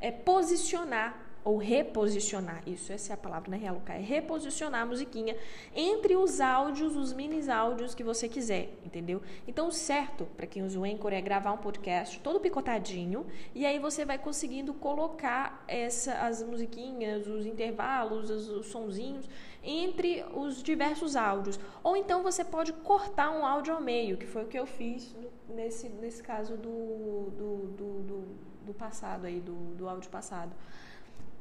é, 0.00 0.10
posicionar 0.10 1.25
ou 1.46 1.58
reposicionar, 1.58 2.60
isso, 2.66 2.92
essa 2.92 3.12
é 3.12 3.14
a 3.14 3.16
palavra, 3.16 3.48
né, 3.52 3.56
realocar, 3.56 3.94
é 3.94 4.00
reposicionar 4.00 4.82
a 4.82 4.86
musiquinha 4.86 5.36
entre 5.76 6.16
os 6.16 6.40
áudios, 6.40 6.96
os 6.96 7.12
mini 7.12 7.48
áudios 7.48 7.94
que 7.94 8.02
você 8.02 8.28
quiser, 8.28 8.72
entendeu? 8.84 9.22
Então, 9.46 9.68
o 9.68 9.70
certo 9.70 10.26
para 10.36 10.44
quem 10.44 10.64
usa 10.64 10.76
o 10.76 10.82
Anchor 10.82 11.12
é 11.12 11.20
gravar 11.20 11.52
um 11.52 11.58
podcast 11.58 12.18
todo 12.18 12.40
picotadinho 12.40 13.24
e 13.54 13.64
aí 13.64 13.78
você 13.78 14.04
vai 14.04 14.18
conseguindo 14.18 14.74
colocar 14.74 15.62
essa, 15.68 16.14
as 16.14 16.42
musiquinhas, 16.42 17.28
os 17.28 17.46
intervalos, 17.46 18.28
os, 18.28 18.48
os 18.48 18.66
sonzinhos 18.66 19.28
entre 19.62 20.24
os 20.34 20.60
diversos 20.60 21.14
áudios. 21.14 21.60
Ou 21.84 21.96
então 21.96 22.24
você 22.24 22.44
pode 22.44 22.72
cortar 22.72 23.30
um 23.30 23.46
áudio 23.46 23.72
ao 23.72 23.80
meio, 23.80 24.16
que 24.16 24.26
foi 24.26 24.42
o 24.42 24.48
que 24.48 24.58
eu 24.58 24.66
fiz 24.66 25.14
nesse, 25.48 25.88
nesse 25.90 26.24
caso 26.24 26.56
do, 26.56 27.30
do, 27.30 27.56
do, 27.68 28.02
do, 28.02 28.24
do 28.66 28.74
passado 28.74 29.26
aí, 29.26 29.38
do, 29.38 29.54
do 29.76 29.88
áudio 29.88 30.10
passado. 30.10 30.50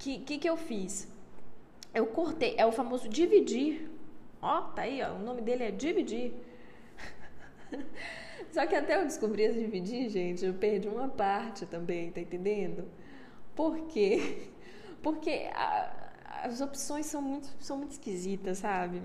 Que, 0.05 0.19
que, 0.19 0.37
que 0.37 0.47
eu 0.47 0.55
fiz? 0.55 1.07
Eu 1.91 2.05
cortei, 2.05 2.53
é 2.59 2.63
o 2.63 2.71
famoso 2.71 3.09
dividir. 3.09 3.89
Ó, 4.39 4.61
tá 4.61 4.83
aí, 4.83 5.01
ó, 5.01 5.15
o 5.15 5.19
nome 5.19 5.41
dele 5.41 5.63
é 5.63 5.71
dividir. 5.71 6.31
Só 8.53 8.67
que 8.67 8.75
até 8.75 9.01
eu 9.01 9.05
descobri 9.05 9.41
esse 9.41 9.57
dividir, 9.57 10.07
gente, 10.09 10.45
eu 10.45 10.53
perdi 10.53 10.87
uma 10.87 11.07
parte 11.07 11.65
também, 11.65 12.11
tá 12.11 12.21
entendendo? 12.21 12.87
Por 13.55 13.87
quê? 13.87 14.49
Porque 15.01 15.49
a, 15.55 16.11
as 16.43 16.61
opções 16.61 17.07
são 17.07 17.19
muito, 17.19 17.47
são 17.59 17.75
muito 17.75 17.93
esquisitas, 17.93 18.59
sabe? 18.59 19.01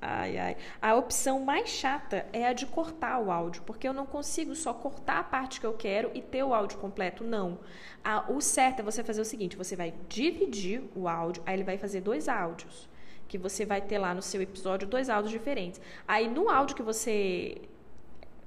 Ai, 0.00 0.36
ai. 0.36 0.56
A 0.80 0.94
opção 0.94 1.40
mais 1.40 1.68
chata 1.70 2.26
é 2.32 2.46
a 2.46 2.52
de 2.52 2.66
cortar 2.66 3.18
o 3.18 3.30
áudio, 3.30 3.62
porque 3.62 3.88
eu 3.88 3.92
não 3.92 4.04
consigo 4.04 4.54
só 4.54 4.72
cortar 4.72 5.18
a 5.18 5.24
parte 5.24 5.58
que 5.58 5.66
eu 5.66 5.72
quero 5.72 6.10
e 6.14 6.20
ter 6.20 6.42
o 6.42 6.54
áudio 6.54 6.78
completo. 6.78 7.24
Não. 7.24 7.58
A, 8.04 8.30
o 8.30 8.40
certo 8.40 8.80
é 8.80 8.82
você 8.82 9.02
fazer 9.02 9.20
o 9.20 9.24
seguinte: 9.24 9.56
você 9.56 9.74
vai 9.74 9.94
dividir 10.08 10.82
o 10.94 11.08
áudio, 11.08 11.42
aí 11.46 11.54
ele 11.54 11.64
vai 11.64 11.78
fazer 11.78 12.00
dois 12.00 12.28
áudios. 12.28 12.88
Que 13.26 13.38
você 13.38 13.64
vai 13.64 13.80
ter 13.80 13.98
lá 13.98 14.14
no 14.14 14.22
seu 14.22 14.40
episódio 14.40 14.86
dois 14.86 15.08
áudios 15.08 15.32
diferentes. 15.32 15.80
Aí 16.06 16.28
no 16.28 16.48
áudio 16.48 16.76
que 16.76 16.82
você. 16.82 17.56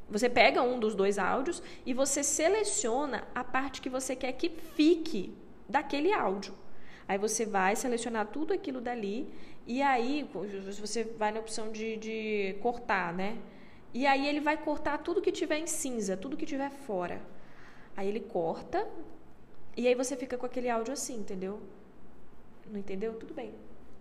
Você 0.09 0.27
pega 0.29 0.63
um 0.63 0.79
dos 0.79 0.95
dois 0.95 1.19
áudios 1.19 1.61
e 1.85 1.93
você 1.93 2.23
seleciona 2.23 3.27
a 3.35 3.43
parte 3.43 3.79
que 3.81 3.89
você 3.89 4.15
quer 4.15 4.31
que 4.33 4.49
fique 4.49 5.35
daquele 5.67 6.11
áudio. 6.11 6.55
Aí 7.07 7.17
você 7.17 7.45
vai 7.45 7.75
selecionar 7.75 8.27
tudo 8.27 8.53
aquilo 8.53 8.79
dali 8.79 9.27
e 9.69 9.83
aí 9.83 10.27
você 10.79 11.03
vai 11.03 11.31
na 11.31 11.39
opção 11.39 11.71
de, 11.71 11.95
de 11.97 12.55
cortar, 12.59 13.13
né? 13.13 13.38
E 13.93 14.07
aí 14.07 14.27
ele 14.27 14.39
vai 14.39 14.57
cortar 14.57 14.97
tudo 14.97 15.21
que 15.21 15.31
tiver 15.31 15.59
em 15.59 15.67
cinza, 15.67 16.17
tudo 16.17 16.35
que 16.35 16.43
tiver 16.43 16.71
fora. 16.71 17.21
Aí 17.95 18.07
ele 18.07 18.19
corta 18.19 18.88
e 19.77 19.88
aí 19.88 19.93
você 19.93 20.17
fica 20.17 20.39
com 20.39 20.45
aquele 20.47 20.71
áudio 20.71 20.93
assim, 20.93 21.17
entendeu? 21.17 21.61
Não 22.67 22.79
entendeu? 22.79 23.13
Tudo 23.13 23.31
bem. 23.31 23.53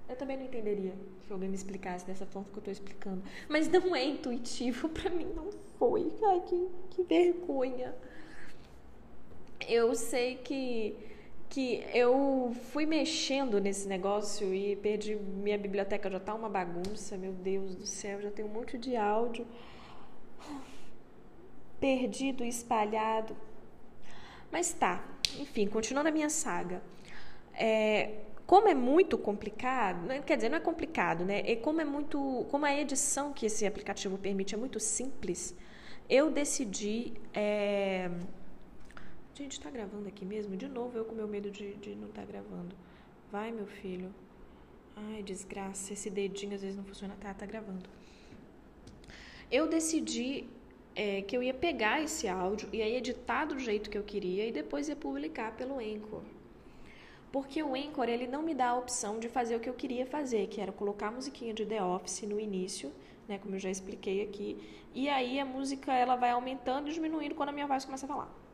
Eu 0.08 0.16
também 0.16 0.38
não 0.38 0.46
entenderia 0.46 0.94
se 1.26 1.30
alguém 1.30 1.50
me 1.50 1.54
explicasse 1.54 2.06
dessa 2.06 2.25
forma 2.25 2.48
que 2.48 2.56
eu 2.56 2.60
estou 2.60 2.72
explicando. 2.72 3.22
Mas 3.46 3.68
não 3.68 3.94
é 3.94 4.02
intuitivo, 4.06 4.88
para 4.96 5.10
mim 5.10 5.30
não 5.37 5.50
foi. 5.78 6.10
Ai, 6.30 6.40
que, 6.46 6.68
que 6.92 7.02
vergonha. 7.02 7.94
Eu 9.68 9.94
sei 9.94 10.37
que 10.37 10.96
que 11.48 11.84
eu 11.94 12.54
fui 12.72 12.84
mexendo 12.84 13.60
nesse 13.60 13.88
negócio 13.88 14.54
e 14.54 14.76
perdi 14.76 15.16
minha 15.16 15.56
biblioteca 15.56 16.10
já 16.10 16.20
tá 16.20 16.34
uma 16.34 16.48
bagunça, 16.48 17.16
meu 17.16 17.32
Deus 17.32 17.74
do 17.74 17.86
céu, 17.86 18.20
já 18.20 18.30
tem 18.30 18.44
um 18.44 18.48
monte 18.48 18.76
de 18.76 18.96
áudio 18.96 19.46
perdido, 21.80 22.44
espalhado. 22.44 23.36
Mas 24.50 24.72
tá, 24.72 25.04
enfim, 25.38 25.66
continuando 25.66 26.08
a 26.08 26.12
minha 26.12 26.30
saga. 26.30 26.82
É, 27.54 28.10
como 28.46 28.68
é 28.68 28.74
muito 28.74 29.18
complicado, 29.18 30.06
né, 30.06 30.22
quer 30.24 30.36
dizer, 30.36 30.48
não 30.48 30.56
é 30.56 30.60
complicado, 30.60 31.24
né? 31.24 31.40
E 31.40 31.56
como 31.56 31.80
é 31.80 31.84
muito, 31.84 32.46
como 32.50 32.64
a 32.64 32.74
edição 32.74 33.32
que 33.32 33.46
esse 33.46 33.66
aplicativo 33.66 34.16
permite 34.16 34.54
é 34.54 34.58
muito 34.58 34.80
simples, 34.80 35.54
eu 36.08 36.30
decidi 36.30 37.12
é, 37.34 38.10
Gente, 39.38 39.52
está 39.52 39.71
gravando 39.71 40.09
aqui 40.09 40.25
mesmo? 40.25 40.57
De 40.57 40.66
novo 40.66 40.99
eu 40.99 41.04
com 41.04 41.14
meu 41.14 41.28
medo 41.28 41.49
de, 41.49 41.75
de 41.75 41.95
não 41.95 42.09
estar 42.09 42.23
tá 42.23 42.26
gravando. 42.26 42.75
Vai, 43.30 43.52
meu 43.52 43.68
filho. 43.68 44.12
Ai, 44.97 45.23
desgraça. 45.23 45.92
Esse 45.92 46.11
dedinho 46.11 46.57
às 46.57 46.62
vezes 46.62 46.76
não 46.76 46.83
funciona. 46.83 47.16
Tá, 47.21 47.33
tá 47.33 47.47
gravando. 47.47 47.88
Eu 49.49 49.68
decidi 49.68 50.49
é, 50.97 51.23
que 51.23 51.37
eu 51.37 51.40
ia 51.40 51.54
pegar 51.54 52.02
esse 52.02 52.26
áudio 52.26 52.68
e 52.73 52.78
ia 52.78 52.99
editar 52.99 53.45
do 53.45 53.61
jeito 53.61 53.88
que 53.88 53.97
eu 53.97 54.02
queria 54.02 54.45
e 54.45 54.50
depois 54.50 54.88
ia 54.88 54.97
publicar 54.97 55.52
pelo 55.57 55.78
Anchor. 55.78 56.23
Porque 57.30 57.62
o 57.62 57.76
Anchor, 57.76 58.09
ele 58.09 58.26
não 58.26 58.42
me 58.42 58.57
dá 58.57 58.71
a 58.71 58.76
opção 58.76 59.21
de 59.21 59.28
fazer 59.28 59.54
o 59.54 59.61
que 59.61 59.68
eu 59.68 59.75
queria 59.75 60.04
fazer, 60.04 60.49
que 60.49 60.61
era 60.61 60.73
colocar 60.73 61.09
a 61.09 61.12
musiquinha 61.12 61.54
de 61.54 61.64
The 61.64 61.80
Office 61.80 62.23
no 62.23 62.40
início, 62.40 62.90
né, 63.28 63.38
como 63.38 63.54
eu 63.54 63.61
já 63.61 63.71
expliquei 63.71 64.21
aqui, 64.21 64.59
e 64.92 65.09
aí 65.09 65.38
a 65.38 65.45
música 65.45 65.95
ela 65.95 66.16
vai 66.16 66.30
aumentando 66.30 66.88
e 66.88 66.92
diminuindo 66.92 67.37
quando 67.37 67.50
a 67.50 67.52
minha 67.52 67.68
voz 67.68 67.85
começa 67.85 68.04
a 68.04 68.09
falar 68.09 68.47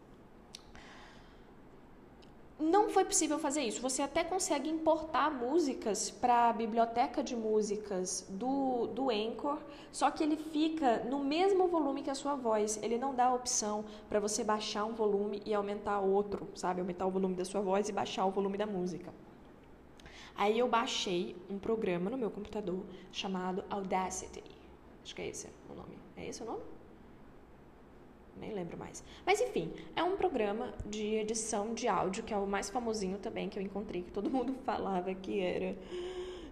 não 2.59 2.89
foi 2.89 3.05
possível 3.05 3.39
fazer 3.39 3.63
isso. 3.63 3.83
Você 3.83 4.01
até 4.01 4.23
consegue 4.23 4.71
importar 4.71 5.31
músicas 5.31 6.11
para 6.11 6.51
a 6.51 6.53
biblioteca 6.53 7.23
de 7.23 7.35
músicas 7.35 8.27
do, 8.29 8.87
do 8.89 9.11
Anchor, 9.11 9.59
só 9.91 10.11
que 10.11 10.23
ele 10.23 10.37
fica 10.37 11.05
no 11.05 11.19
mesmo 11.19 11.67
volume 11.67 12.03
que 12.03 12.11
a 12.11 12.15
sua 12.15 12.35
voz. 12.35 12.79
Ele 12.83 12.97
não 12.97 13.15
dá 13.15 13.27
a 13.27 13.35
opção 13.35 13.85
para 14.09 14.21
você 14.21 14.45
baixar 14.45 14.85
um 14.85 14.95
volume 14.95 15.43
e 15.45 15.53
aumentar 15.53 16.01
outro, 16.01 16.49
sabe? 16.55 16.81
Aumentar 16.81 17.07
o 17.07 17.11
volume 17.11 17.35
da 17.35 17.45
sua 17.45 17.61
voz 17.61 17.89
e 17.89 17.93
baixar 17.93 18.25
o 18.25 18.31
volume 18.31 18.57
da 18.57 18.67
música. 18.67 19.13
Aí 20.37 20.59
eu 20.59 20.69
baixei 20.69 21.37
um 21.49 21.59
programa 21.59 22.11
no 22.11 22.17
meu 22.17 22.31
computador 22.31 22.85
chamado 23.13 23.65
Audacity. 23.71 24.43
Acho 25.03 25.15
que 25.15 25.23
é 25.23 25.29
esse 25.29 25.49
o 25.71 25.75
nome. 25.75 25.99
É 26.17 26.27
esse 26.27 26.43
o 26.43 26.47
nome? 26.47 26.63
Nem 28.41 28.53
lembro 28.53 28.77
mais. 28.77 29.03
Mas 29.25 29.41
enfim, 29.41 29.73
é 29.95 30.03
um 30.03 30.17
programa 30.17 30.73
de 30.87 31.15
edição 31.17 31.75
de 31.75 31.89
áudio, 31.89 32.23
que 32.23 32.35
é 32.35 32.37
o 32.37 32.47
mais 32.47 32.71
famosinho 32.71 33.19
também 33.19 33.49
que 33.49 33.59
eu 33.59 33.63
encontrei, 33.63 34.03
que 34.03 34.13
todo 34.13 34.31
mundo 34.31 34.55
falava 34.65 35.15
que 35.15 35.41
era 35.41 35.77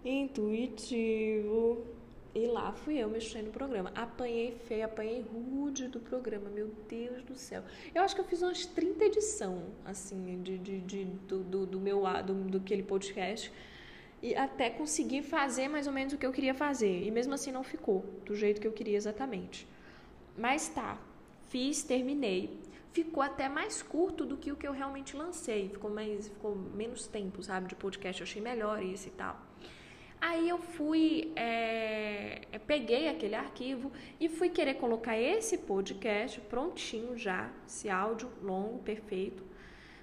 intuitivo. 0.05 1.85
E 2.35 2.47
lá 2.47 2.73
fui 2.73 2.97
eu 2.97 3.11
mexendo 3.11 3.47
no 3.47 3.53
programa. 3.53 3.93
Apanhei 3.95 4.53
feio, 4.67 4.87
apanhei 4.87 5.21
rude 5.21 5.89
do 5.89 6.01
programa, 6.01 6.49
meu 6.49 6.71
Deus 6.89 7.23
do 7.25 7.35
céu. 7.35 7.62
Eu 7.95 8.03
acho 8.03 8.15
que 8.15 8.23
eu 8.23 8.25
fiz 8.25 8.41
umas 8.41 8.65
30 8.65 9.05
edição 9.05 9.65
assim, 9.85 10.41
de, 10.43 10.57
de, 10.57 10.81
de 10.81 11.05
do, 11.05 11.41
do, 11.41 11.67
do, 11.67 11.81
meu 11.81 12.03
do, 12.25 12.35
do 12.35 12.59
aquele 12.59 12.83
podcast. 12.83 13.53
E 14.23 14.35
até 14.35 14.71
conseguir 14.71 15.23
fazer 15.23 15.69
mais 15.69 15.87
ou 15.87 15.93
menos 15.93 16.15
o 16.15 16.17
que 16.17 16.25
eu 16.25 16.33
queria 16.33 16.55
fazer. 16.55 17.03
E 17.03 17.11
mesmo 17.11 17.35
assim 17.35 17.53
não 17.53 17.62
ficou 17.62 18.03
do 18.25 18.35
jeito 18.35 18.61
que 18.61 18.67
eu 18.67 18.73
queria 18.73 18.97
exatamente. 18.97 19.69
Mas 20.39 20.69
tá, 20.69 20.99
Fiz, 21.52 21.82
terminei. 21.82 22.59
Ficou 22.92 23.23
até 23.23 23.47
mais 23.47 23.82
curto 23.82 24.25
do 24.25 24.38
que 24.38 24.50
o 24.50 24.56
que 24.56 24.66
eu 24.66 24.73
realmente 24.73 25.14
lancei. 25.14 25.68
Ficou, 25.68 25.90
mais, 25.90 26.28
ficou 26.28 26.56
menos 26.56 27.06
tempo, 27.06 27.42
sabe, 27.42 27.68
de 27.68 27.75
podcast. 27.75 28.23
Eu 28.23 28.26
achei 28.26 28.40
melhor 28.40 28.82
isso 28.82 29.09
e 29.09 29.11
tal. 29.11 29.38
Aí 30.18 30.49
eu 30.49 30.56
fui, 30.56 31.30
é, 31.37 32.40
peguei 32.66 33.06
aquele 33.06 33.35
arquivo 33.35 33.92
e 34.18 34.30
fui 34.30 34.49
querer 34.49 34.76
colocar 34.76 35.18
esse 35.18 35.59
podcast 35.59 36.40
prontinho 36.40 37.18
já, 37.18 37.50
esse 37.66 37.90
áudio 37.90 38.30
longo, 38.40 38.78
perfeito, 38.78 39.44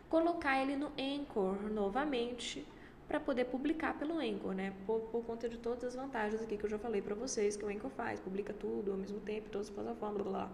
colocar 0.08 0.62
ele 0.62 0.75
no 0.75 0.91
Anchor 1.00 1.63
novamente 1.72 2.63
para 3.08 3.20
poder 3.20 3.46
publicar 3.46 3.98
pelo 3.98 4.20
Anchor, 4.20 4.53
né? 4.53 4.75
Por, 4.86 5.00
por, 5.12 5.24
conta 5.24 5.50
de 5.50 5.58
todas 5.58 5.84
as 5.84 5.96
vantagens 5.96 6.44
aqui 6.44 6.58
que 6.58 6.65
eu 6.65 6.70
já 6.70 6.77
falei 6.77 7.01
para 7.01 7.15
vocês 7.15 7.58
que 7.58 7.65
o 7.65 7.70
Anchor 7.70 7.89
faz, 7.89 8.20
publica 8.20 8.53
tudo 8.53 8.91
ao 8.91 8.98
mesmo 8.98 9.20
tempo, 9.22 9.50
todas 9.50 9.68
as 9.68 9.74
plataformas, 9.74 10.22
blá 10.22 10.32
blá. 10.32 10.51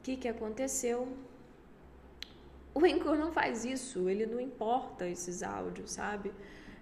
O 0.00 0.02
que, 0.02 0.16
que 0.16 0.28
aconteceu? 0.28 1.06
O 2.72 2.80
Anchor 2.86 3.18
não 3.18 3.30
faz 3.30 3.66
isso, 3.66 4.08
ele 4.08 4.24
não 4.24 4.40
importa 4.40 5.06
esses 5.06 5.42
áudios, 5.42 5.90
sabe? 5.90 6.32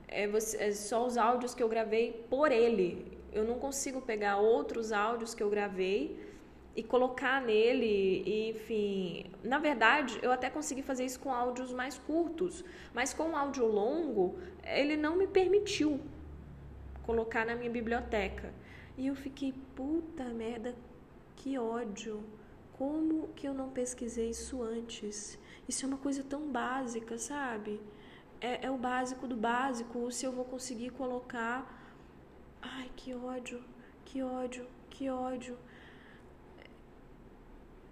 É, 0.07 0.29
você, 0.29 0.57
é 0.57 0.73
só 0.73 1.05
os 1.05 1.17
áudios 1.17 1.53
que 1.53 1.63
eu 1.63 1.69
gravei 1.69 2.25
por 2.31 2.53
ele. 2.53 3.19
Eu 3.33 3.45
não 3.45 3.59
consigo 3.59 4.01
pegar 4.01 4.37
outros 4.37 4.93
áudios 4.93 5.35
que 5.35 5.43
eu 5.43 5.51
gravei 5.51 6.17
e 6.77 6.83
colocar 6.85 7.43
nele, 7.43 8.23
e, 8.25 8.51
enfim. 8.51 9.33
Na 9.43 9.59
verdade, 9.59 10.17
eu 10.23 10.31
até 10.31 10.49
consegui 10.49 10.83
fazer 10.83 11.05
isso 11.05 11.19
com 11.19 11.35
áudios 11.35 11.73
mais 11.73 11.99
curtos, 11.99 12.65
mas 12.95 13.13
com 13.13 13.37
áudio 13.37 13.67
longo, 13.67 14.39
ele 14.63 14.97
não 14.97 15.17
me 15.17 15.27
permitiu 15.27 16.01
colocar 17.03 17.45
na 17.45 17.57
minha 17.57 17.71
biblioteca. 17.71 18.55
E 18.97 19.09
eu 19.09 19.17
fiquei, 19.17 19.53
puta 19.75 20.23
merda, 20.27 20.73
que 21.35 21.59
ódio. 21.59 22.23
Como 22.79 23.29
que 23.35 23.49
eu 23.49 23.53
não 23.53 23.71
pesquisei 23.71 24.31
isso 24.31 24.63
antes? 24.63 25.37
Isso 25.69 25.85
é 25.85 25.89
uma 25.89 25.99
coisa 25.99 26.23
tão 26.23 26.49
básica, 26.49 27.19
sabe? 27.19 27.81
É, 28.41 28.67
é 28.67 28.71
o 28.71 28.79
básico 28.79 29.27
do 29.27 29.37
básico. 29.37 30.13
Se 30.13 30.25
eu 30.25 30.31
vou 30.31 30.45
conseguir 30.45 30.91
colocar. 30.91 31.59
Ai, 32.63 32.89
que 32.95 33.13
ódio, 33.13 33.65
que 34.05 34.23
ódio, 34.23 34.65
que 34.89 35.11
ódio. 35.11 35.59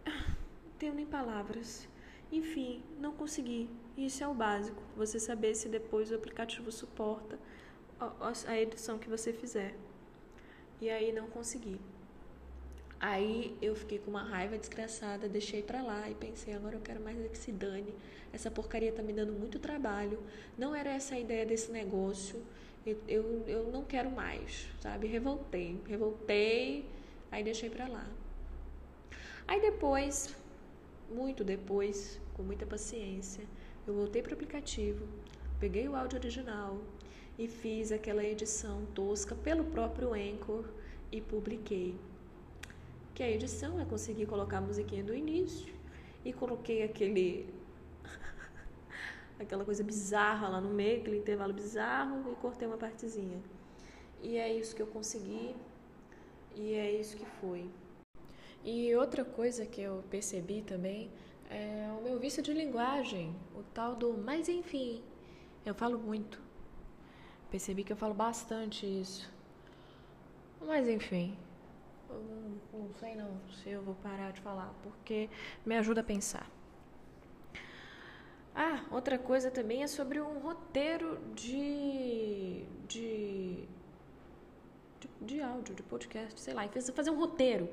Não 0.07 0.79
tenho 0.79 0.95
nem 0.95 1.07
palavras. 1.07 1.89
Enfim, 2.31 2.85
não 3.01 3.13
consegui. 3.13 3.69
Isso 3.97 4.23
é 4.23 4.29
o 4.29 4.35
básico. 4.35 4.81
Você 4.97 5.19
saber 5.19 5.57
se 5.57 5.69
depois 5.69 6.13
o 6.13 6.15
aplicativo 6.15 6.71
suporta 6.71 7.39
a 8.47 8.57
edição 8.57 8.99
que 8.99 9.09
você 9.09 9.33
fizer. 9.33 9.75
E 10.81 10.89
aí 10.89 11.11
não 11.13 11.27
consegui. 11.29 11.81
Aí 12.99 13.57
eu 13.61 13.75
fiquei 13.75 13.99
com 13.99 14.11
uma 14.11 14.23
raiva 14.23 14.57
desgraçada, 14.57 15.29
deixei 15.29 15.63
pra 15.63 15.83
lá 15.83 16.09
e 16.09 16.15
pensei, 16.15 16.55
agora 16.55 16.77
eu 16.77 16.81
quero 16.81 17.01
mais 17.01 17.19
é 17.23 17.29
que 17.29 17.37
se 17.37 17.53
dane. 17.53 17.95
Essa 18.33 18.51
porcaria 18.51 18.93
tá 18.93 19.03
me 19.03 19.13
dando 19.13 19.33
muito 19.33 19.59
trabalho. 19.59 20.19
Não 20.57 20.75
era 20.75 20.91
essa 20.91 21.15
a 21.15 21.21
ideia 21.21 21.45
desse 21.45 21.71
negócio. 21.71 22.43
Eu, 22.87 22.99
eu, 23.07 23.45
eu 23.47 23.71
não 23.71 23.85
quero 23.85 24.11
mais, 24.11 24.67
sabe? 24.81 25.07
Revoltei, 25.09 25.81
revoltei, 25.87 26.87
aí 27.31 27.45
deixei 27.45 27.69
pra 27.69 27.87
lá. 27.87 28.07
Aí 29.47 29.61
depois, 29.61 30.35
muito 31.11 31.45
depois, 31.45 32.21
com 32.35 32.43
muita 32.43 32.65
paciência, 32.65 33.45
eu 33.87 33.95
voltei 33.95 34.23
pro 34.23 34.35
aplicativo, 34.35 35.07
peguei 35.61 35.89
o 35.89 35.95
áudio 35.95 36.19
original 36.19 36.81
e 37.39 37.47
fiz 37.47 37.93
aquela 37.93 38.25
edição 38.25 38.87
tosca 38.95 39.35
pelo 39.35 39.65
próprio 39.65 40.15
Anchor 40.15 40.65
e 41.13 41.21
publiquei 41.21 41.95
que 43.17 43.23
a 43.23 43.31
edição 43.31 43.81
é 43.81 43.85
conseguir 43.87 44.27
colocar 44.27 44.59
a 44.59 44.61
musiquinha 44.61 45.03
do 45.03 45.15
início 45.15 45.73
e 46.23 46.35
coloquei 46.35 46.83
aquele 46.83 47.49
aquela 49.41 49.65
coisa 49.65 49.83
bizarra 49.83 50.49
lá 50.51 50.61
no 50.61 50.69
meio, 50.69 51.01
aquele 51.01 51.17
intervalo 51.17 51.55
bizarro 51.55 52.31
e 52.31 52.37
cortei 52.37 52.69
uma 52.69 52.77
partezinha. 52.77 53.41
E 54.23 54.37
é 54.37 54.53
isso 54.53 54.77
que 54.77 54.83
eu 54.83 54.87
consegui 54.87 55.57
e 56.55 56.75
é 56.75 56.93
isso 57.01 57.17
que 57.17 57.25
foi. 57.41 57.71
E 58.63 58.95
outra 58.95 59.25
coisa 59.25 59.65
que 59.65 59.81
eu 59.81 60.05
percebi 60.11 60.61
também 60.61 61.11
é 61.49 61.89
o 61.99 62.03
meu 62.03 62.19
vício 62.19 62.43
de 62.43 62.53
linguagem, 62.53 63.35
o 63.55 63.63
tal 63.63 63.97
do 63.97 64.13
mas 64.13 64.47
enfim. 64.47 65.03
Eu 65.65 65.75
falo 65.75 65.99
muito. 65.99 66.39
Percebi 67.51 67.83
que 67.83 67.95
eu 67.95 67.97
falo 67.97 68.13
bastante 68.13 68.85
isso. 68.85 69.33
Mas 70.61 70.87
enfim, 70.87 71.35
não, 72.09 72.95
sei 73.01 73.15
não 73.15 73.41
se 73.63 73.71
eu 73.71 73.83
vou 73.83 73.95
parar 73.97 74.33
de 74.33 74.41
falar, 74.41 74.73
porque 74.83 75.29
me 75.65 75.77
ajuda 75.77 76.01
a 76.01 76.05
pensar. 76.05 76.51
Ah, 78.55 78.85
outra 78.91 79.19
coisa 79.19 79.51
também 79.51 79.83
é 79.83 79.87
sobre 79.87 80.19
um 80.21 80.39
roteiro 80.39 81.19
de, 81.35 82.65
de, 82.89 83.69
de, 84.99 85.09
de 85.21 85.41
áudio, 85.43 85.75
de 85.75 85.83
podcast, 85.83 86.41
sei 86.41 86.55
lá, 86.55 86.67
fazer 86.95 87.11
um 87.11 87.19
roteiro 87.19 87.69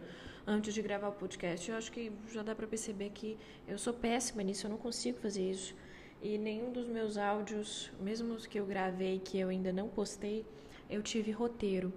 antes 0.45 0.73
de 0.73 0.81
gravar 0.81 1.07
o 1.07 1.13
podcast. 1.13 1.71
Eu 1.71 1.77
acho 1.77 1.89
que 1.89 2.11
já 2.29 2.43
dá 2.43 2.53
para 2.53 2.67
perceber 2.67 3.11
que 3.11 3.37
eu 3.65 3.77
sou 3.77 3.93
péssima 3.93 4.43
nisso, 4.43 4.65
eu 4.65 4.71
não 4.71 4.77
consigo 4.77 5.19
fazer 5.19 5.49
isso. 5.49 5.73
E 6.21 6.37
nenhum 6.37 6.71
dos 6.71 6.87
meus 6.87 7.17
áudios, 7.17 7.91
mesmo 7.99 8.33
os 8.33 8.45
que 8.45 8.59
eu 8.59 8.65
gravei 8.65 9.19
que 9.19 9.39
eu 9.39 9.49
ainda 9.49 9.71
não 9.71 9.87
postei, 9.87 10.45
eu 10.89 11.01
tive 11.01 11.31
roteiro. 11.31 11.93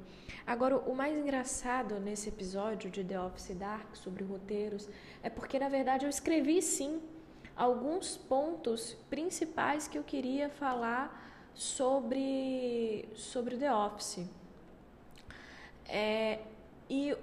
Agora, 0.46 0.76
o 0.78 0.94
mais 0.94 1.16
engraçado 1.16 1.98
nesse 1.98 2.28
episódio 2.28 2.90
de 2.90 3.02
The 3.02 3.20
Office 3.20 3.54
Dark 3.54 3.96
sobre 3.96 4.22
roteiros 4.24 4.88
é 5.22 5.28
porque, 5.28 5.58
na 5.58 5.68
verdade, 5.68 6.04
eu 6.04 6.10
escrevi 6.10 6.62
sim 6.62 7.00
alguns 7.56 8.16
pontos 8.16 8.94
principais 9.08 9.88
que 9.88 9.98
eu 9.98 10.04
queria 10.04 10.48
falar 10.48 11.50
sobre, 11.54 13.08
sobre 13.14 13.56
The 13.56 13.72
Office. 13.72 14.26
É, 15.88 16.40
e 16.88 17.16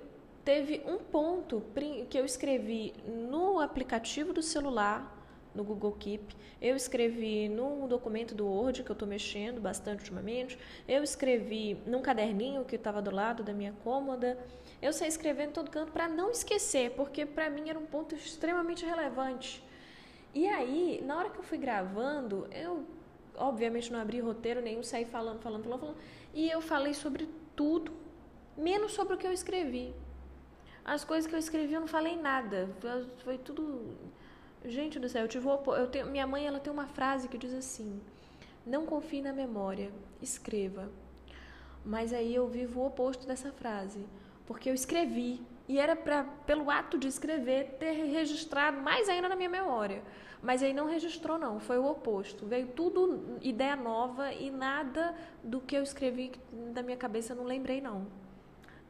teve 0.44 0.82
um 0.86 0.98
ponto 0.98 1.64
que 2.10 2.18
eu 2.18 2.26
escrevi 2.26 2.94
no 3.08 3.60
aplicativo 3.60 4.34
do 4.34 4.42
celular 4.42 5.23
no 5.54 5.64
Google 5.64 5.92
Keep, 5.94 6.36
eu 6.62 6.76
escrevi 6.76 7.48
num 7.50 7.88
documento 7.88 8.34
do 8.34 8.46
Word 8.48 8.84
que 8.84 8.90
eu 8.90 8.94
estou 8.94 9.08
mexendo 9.08 9.62
bastante 9.62 10.00
ultimamente, 10.00 10.58
eu 10.88 11.04
escrevi 11.04 11.78
num 11.86 12.02
caderninho 12.02 12.66
que 12.66 12.76
estava 12.76 13.02
do 13.02 13.12
lado 13.12 13.44
da 13.44 13.54
minha 13.54 13.74
cômoda, 13.84 14.38
eu 14.82 14.92
saí 14.92 15.08
escrevendo 15.08 15.50
em 15.50 15.54
todo 15.54 15.70
canto 15.70 15.92
para 15.92 16.08
não 16.08 16.32
esquecer, 16.32 16.92
porque 16.92 17.26
para 17.26 17.50
mim 17.50 17.70
era 17.70 17.78
um 17.78 17.86
ponto 17.86 18.16
extremamente 18.16 18.86
relevante. 18.86 19.64
E 20.34 20.48
aí, 20.48 21.02
na 21.06 21.18
hora 21.18 21.30
que 21.30 21.38
eu 21.38 21.44
fui 21.44 21.58
gravando, 21.58 22.48
eu 22.52 22.86
obviamente 23.38 23.92
não 23.92 24.00
abri 24.00 24.20
roteiro 24.20 24.62
nenhum, 24.62 24.84
saí 24.84 25.06
falando, 25.06 25.40
falando, 25.42 25.64
falando, 25.64 25.80
falando, 25.80 25.98
e 26.34 26.50
eu 26.50 26.62
falei 26.62 26.94
sobre 26.94 27.30
tudo, 27.56 27.92
menos 28.58 28.94
sobre 28.94 29.14
o 29.14 29.18
que 29.18 29.28
eu 29.28 29.32
escrevi. 29.32 29.94
As 30.84 31.04
coisas 31.04 31.28
que 31.30 31.36
eu 31.36 31.40
escrevi 31.40 31.74
eu 31.74 31.80
não 31.82 31.88
falei 31.88 32.18
nada, 32.18 32.70
foi 33.24 33.38
tudo 33.38 33.96
Gente 34.66 34.98
do 34.98 35.10
céu, 35.10 35.24
eu 35.24 35.28
tive 35.28 35.46
eu 35.48 35.88
tenho, 35.88 36.06
minha 36.08 36.26
mãe 36.26 36.48
ela 36.48 36.60
tem 36.60 36.72
uma 36.72 36.88
frase 36.88 37.28
que 37.28 37.38
diz 37.38 37.54
assim: 37.54 38.02
Não 38.66 38.86
confie 38.86 39.22
na 39.22 39.34
memória, 39.34 39.92
escreva. 40.22 40.90
Mas 41.84 42.14
aí 42.14 42.34
eu 42.34 42.48
vivo 42.48 42.80
o 42.80 42.86
oposto 42.88 43.28
dessa 43.28 43.52
frase, 43.52 44.06
porque 44.46 44.70
eu 44.70 44.74
escrevi 44.74 45.42
e 45.68 45.78
era 45.78 45.98
para 45.98 46.24
pelo 46.46 46.72
ato 46.72 46.98
de 46.98 47.10
escrever 47.10 47.76
ter 47.78 47.92
registrado 47.92 48.80
mais 48.80 49.10
ainda 49.10 49.28
na 49.28 49.36
minha 49.36 49.50
memória. 49.50 50.02
Mas 50.42 50.64
aí 50.64 50.74
não 50.74 50.86
registrou 50.86 51.38
não, 51.38 51.60
foi 51.60 51.78
o 51.78 51.86
oposto. 51.86 52.46
Veio 52.46 52.68
tudo 52.68 53.38
ideia 53.42 53.76
nova 53.76 54.32
e 54.32 54.50
nada 54.50 55.14
do 55.44 55.60
que 55.60 55.76
eu 55.76 55.84
escrevi 55.84 56.32
da 56.74 56.82
minha 56.82 56.98
cabeça 56.98 57.34
eu 57.34 57.38
não 57.38 57.46
lembrei 57.46 57.82
não 57.82 58.23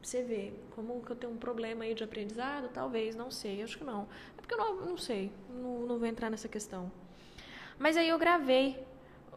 você 0.06 0.22
ver 0.22 0.58
como 0.74 1.00
que 1.02 1.10
eu 1.10 1.16
tenho 1.16 1.32
um 1.32 1.36
problema 1.36 1.84
aí 1.84 1.94
de 1.94 2.04
aprendizado, 2.04 2.68
talvez, 2.72 3.14
não 3.14 3.30
sei, 3.30 3.62
acho 3.62 3.78
que 3.78 3.84
não. 3.84 4.02
É 4.36 4.40
porque 4.40 4.54
eu 4.54 4.58
não, 4.58 4.86
não 4.86 4.96
sei, 4.96 5.30
não, 5.48 5.80
não 5.80 5.98
vou 5.98 6.06
entrar 6.06 6.30
nessa 6.30 6.48
questão. 6.48 6.90
Mas 7.78 7.96
aí 7.96 8.08
eu 8.08 8.18
gravei, 8.18 8.78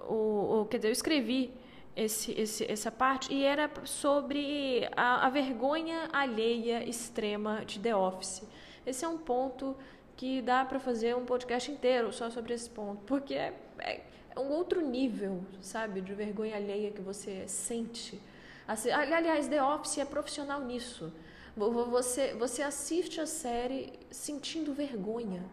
o, 0.08 0.62
o 0.62 0.68
quer 0.70 0.78
dizer, 0.78 0.90
eu 0.90 0.94
escrevi 0.94 1.54
esse, 1.96 2.32
esse, 2.40 2.72
essa 2.72 2.92
parte 2.92 3.34
e 3.34 3.44
era 3.44 3.70
sobre 3.84 4.88
a, 4.96 5.26
a, 5.26 5.30
vergonha 5.30 6.08
alheia 6.14 6.88
extrema 6.88 7.66
de 7.66 7.80
The 7.80 7.96
Office. 7.96 8.44
Esse 8.86 9.04
é 9.04 9.08
um 9.08 9.18
ponto 9.18 9.76
que 10.16 10.42
dá 10.42 10.64
para 10.64 10.80
fazer 10.80 11.16
um 11.16 11.26
podcast 11.26 11.72
inteiro 11.72 12.14
só 12.14 12.30
sobre 12.30 12.54
esse 12.54 12.70
ponto, 12.70 13.02
porque 13.06 13.34
é, 13.34 13.54
é 13.80 14.40
um 14.40 14.50
outro 14.50 14.82
nível, 14.82 15.44
sabe, 15.62 16.02
de 16.02 16.14
vergonha 16.14 16.56
alheia 16.56 16.92
que 16.92 17.02
você 17.02 17.48
sente 17.48 18.20
Aliás, 18.68 19.48
The 19.48 19.64
Office 19.64 19.98
é 19.98 20.06
profissional 20.06 20.62
nisso. 20.62 21.14
Você, 21.56 22.34
você 22.34 22.62
assiste 22.62 23.20
a 23.22 23.26
série 23.26 23.94
sentindo 24.12 24.74
vergonha. 24.74 25.44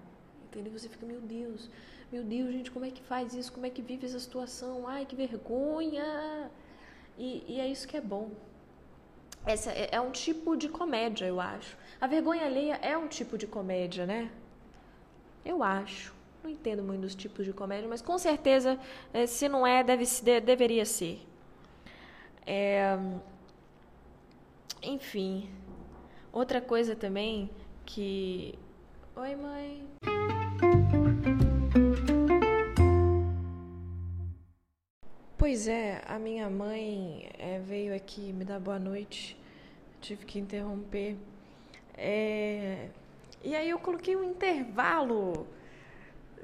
Entendeu? 0.46 0.72
Você 0.72 0.88
fica, 0.88 1.06
meu 1.06 1.20
Deus, 1.20 1.70
meu 2.12 2.22
Deus, 2.22 2.52
gente, 2.52 2.70
como 2.70 2.84
é 2.84 2.90
que 2.90 3.02
faz 3.02 3.34
isso? 3.34 3.52
Como 3.52 3.66
é 3.66 3.70
que 3.70 3.82
vive 3.82 4.06
essa 4.06 4.18
situação? 4.18 4.86
Ai, 4.86 5.06
que 5.06 5.16
vergonha! 5.16 6.50
E, 7.16 7.44
e 7.48 7.60
é 7.60 7.66
isso 7.66 7.88
que 7.88 7.96
é 7.96 8.00
bom. 8.00 8.30
Essa 9.46 9.70
é, 9.72 9.88
é 9.92 10.00
um 10.00 10.10
tipo 10.10 10.56
de 10.56 10.68
comédia, 10.68 11.26
eu 11.26 11.40
acho. 11.40 11.76
A 12.00 12.06
vergonha 12.06 12.44
alheia 12.44 12.78
é 12.82 12.96
um 12.96 13.08
tipo 13.08 13.36
de 13.36 13.46
comédia, 13.46 14.06
né? 14.06 14.30
Eu 15.44 15.62
acho. 15.62 16.14
Não 16.42 16.50
entendo 16.50 16.82
muito 16.82 17.00
dos 17.00 17.14
tipos 17.14 17.44
de 17.44 17.52
comédia, 17.52 17.88
mas 17.88 18.02
com 18.02 18.18
certeza, 18.18 18.78
eh, 19.12 19.26
se 19.26 19.48
não 19.48 19.66
é, 19.66 19.82
deve, 19.82 20.04
deveria 20.40 20.84
ser. 20.84 21.20
É, 22.46 22.96
enfim, 24.82 25.48
outra 26.32 26.60
coisa 26.60 26.94
também 26.94 27.50
que. 27.86 28.54
Oi, 29.16 29.34
mãe. 29.36 29.86
Pois 35.38 35.68
é, 35.68 36.02
a 36.06 36.18
minha 36.18 36.50
mãe 36.50 37.30
é, 37.38 37.58
veio 37.60 37.94
aqui 37.94 38.32
me 38.32 38.44
dar 38.44 38.58
boa 38.58 38.78
noite, 38.78 39.36
tive 40.00 40.24
que 40.24 40.38
interromper. 40.38 41.16
É, 41.96 42.88
e 43.42 43.54
aí 43.54 43.70
eu 43.70 43.78
coloquei 43.78 44.16
um 44.16 44.24
intervalo. 44.24 45.46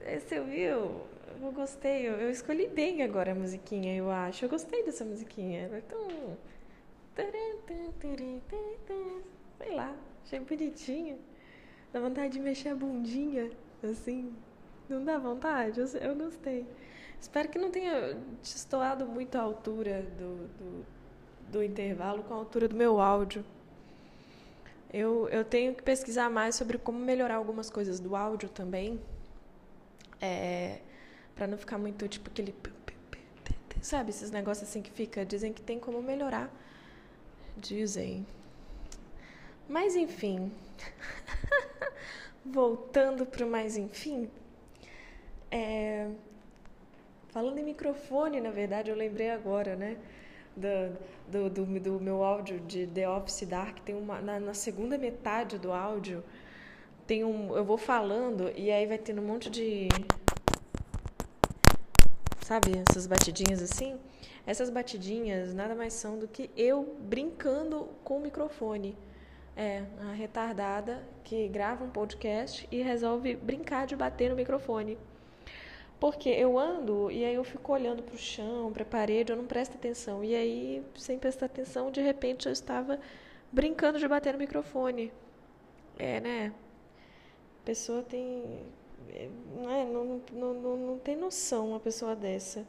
Você 0.05 0.41
viu? 0.41 1.10
Eu 1.46 1.53
gostei. 1.53 2.09
Eu, 2.09 2.14
eu, 2.14 2.31
escolhi 2.31 2.68
bem 2.68 3.03
agora 3.03 3.33
a 3.33 3.35
musiquinha, 3.35 3.96
eu 3.96 4.11
acho. 4.11 4.44
Eu 4.44 4.48
gostei 4.48 4.85
dessa 4.85 5.05
musiquinha. 5.05 5.62
Ela 5.62 5.79
é 5.79 5.81
tão. 5.81 6.37
Sei 9.59 9.74
lá, 9.74 9.94
achei 10.24 10.40
bonitinha. 10.40 11.18
Dá 11.92 12.00
vontade 12.00 12.33
de 12.35 12.40
mexer 12.40 12.70
a 12.70 12.74
bundinha, 12.74 13.50
assim. 13.83 14.33
Não 14.88 15.05
dá 15.05 15.18
vontade? 15.18 15.81
Eu, 15.81 15.87
eu 16.00 16.16
gostei. 16.16 16.66
Espero 17.20 17.48
que 17.48 17.59
não 17.59 17.70
tenha 17.70 18.16
destoado 18.40 19.07
muito 19.07 19.37
a 19.37 19.42
altura 19.42 20.03
do, 20.18 20.48
do, 20.59 20.87
do 21.53 21.62
intervalo 21.62 22.22
com 22.22 22.33
a 22.33 22.37
altura 22.38 22.66
do 22.66 22.74
meu 22.74 23.00
áudio. 23.00 23.44
Eu, 24.92 25.29
eu 25.29 25.44
tenho 25.44 25.74
que 25.74 25.83
pesquisar 25.83 26.31
mais 26.31 26.55
sobre 26.55 26.79
como 26.79 26.98
melhorar 26.98 27.37
algumas 27.37 27.70
coisas 27.70 28.00
do 28.00 28.16
áudio 28.16 28.48
também. 28.48 29.00
É, 30.20 30.81
para 31.40 31.46
não 31.46 31.57
ficar 31.57 31.79
muito 31.79 32.07
tipo 32.07 32.29
aquele. 32.29 32.55
Sabe, 33.81 34.11
esses 34.11 34.31
negócios 34.31 34.68
assim 34.68 34.83
que 34.83 34.90
fica. 34.90 35.24
Dizem 35.24 35.55
que 35.55 35.62
tem 35.62 35.79
como 35.79 36.03
melhorar. 36.03 36.50
Dizem. 37.57 38.26
Mas 39.66 39.96
enfim. 39.96 40.53
Voltando 42.44 43.24
para 43.24 43.46
o 43.46 43.48
mais 43.48 43.79
enfim. 43.79 44.29
É... 45.50 46.11
Falando 47.29 47.59
em 47.59 47.64
microfone, 47.64 48.38
na 48.38 48.50
verdade, 48.50 48.90
eu 48.90 48.96
lembrei 48.96 49.31
agora, 49.31 49.74
né? 49.74 49.96
Do, 50.55 51.48
do, 51.48 51.64
do, 51.64 51.81
do 51.81 52.00
meu 52.00 52.22
áudio 52.22 52.61
de 52.61 52.87
The 52.87 53.09
Office 53.09 53.48
Dark, 53.48 53.79
tem 53.79 53.94
uma. 53.94 54.20
Na, 54.20 54.38
na, 54.38 54.53
segunda 54.53 54.98
metade 54.98 55.59
do 55.59 55.72
áudio, 55.72 56.22
tem 57.07 57.24
um. 57.24 57.57
Eu 57.57 57.64
vou 57.64 57.79
falando 57.79 58.53
e 58.55 58.70
aí 58.70 58.87
vai 58.87 58.98
tendo 58.98 59.22
um 59.22 59.26
monte 59.26 59.48
de. 59.48 59.88
Sabe, 62.51 62.83
essas 62.91 63.07
batidinhas 63.07 63.63
assim? 63.63 63.97
Essas 64.45 64.71
batidinhas 64.71 65.55
nada 65.55 65.73
mais 65.73 65.93
são 65.93 66.19
do 66.19 66.27
que 66.27 66.51
eu 66.57 66.97
brincando 66.99 67.89
com 68.03 68.17
o 68.17 68.21
microfone. 68.21 68.99
É, 69.57 69.85
a 70.01 70.13
retardada 70.15 71.01
que 71.23 71.47
grava 71.47 71.85
um 71.85 71.91
podcast 71.91 72.67
e 72.69 72.83
resolve 72.83 73.37
brincar 73.37 73.87
de 73.87 73.95
bater 73.95 74.31
no 74.31 74.35
microfone. 74.35 74.99
Porque 76.01 76.29
eu 76.29 76.59
ando 76.59 77.09
e 77.09 77.25
aí 77.25 77.37
eu 77.37 77.45
fico 77.45 77.73
olhando 77.73 78.03
para 78.03 78.17
o 78.17 78.19
chão, 78.19 78.73
para 78.73 78.83
a 78.83 78.87
parede, 78.87 79.31
eu 79.31 79.37
não 79.37 79.47
presto 79.47 79.77
atenção. 79.77 80.25
E 80.25 80.35
aí, 80.35 80.85
sem 80.97 81.21
prestar 81.21 81.47
atenção, 81.47 81.89
de 81.89 82.01
repente 82.01 82.47
eu 82.47 82.53
estava 82.53 82.99
brincando 83.53 83.97
de 83.97 84.09
bater 84.09 84.33
no 84.33 84.41
microfone. 84.41 85.13
É, 85.97 86.19
né? 86.19 86.53
A 87.63 87.65
pessoa 87.65 88.03
tem. 88.03 88.43
Não, 89.57 89.70
é, 89.70 89.85
não, 89.85 90.23
não, 90.33 90.55
não, 90.55 90.77
não 90.77 90.99
tem 90.99 91.16
noção 91.16 91.70
uma 91.70 91.81
pessoa 91.81 92.14
dessa. 92.14 92.66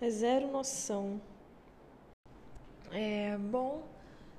É 0.00 0.10
zero 0.10 0.50
noção. 0.50 1.20
É, 2.90 3.36
bom, 3.36 3.86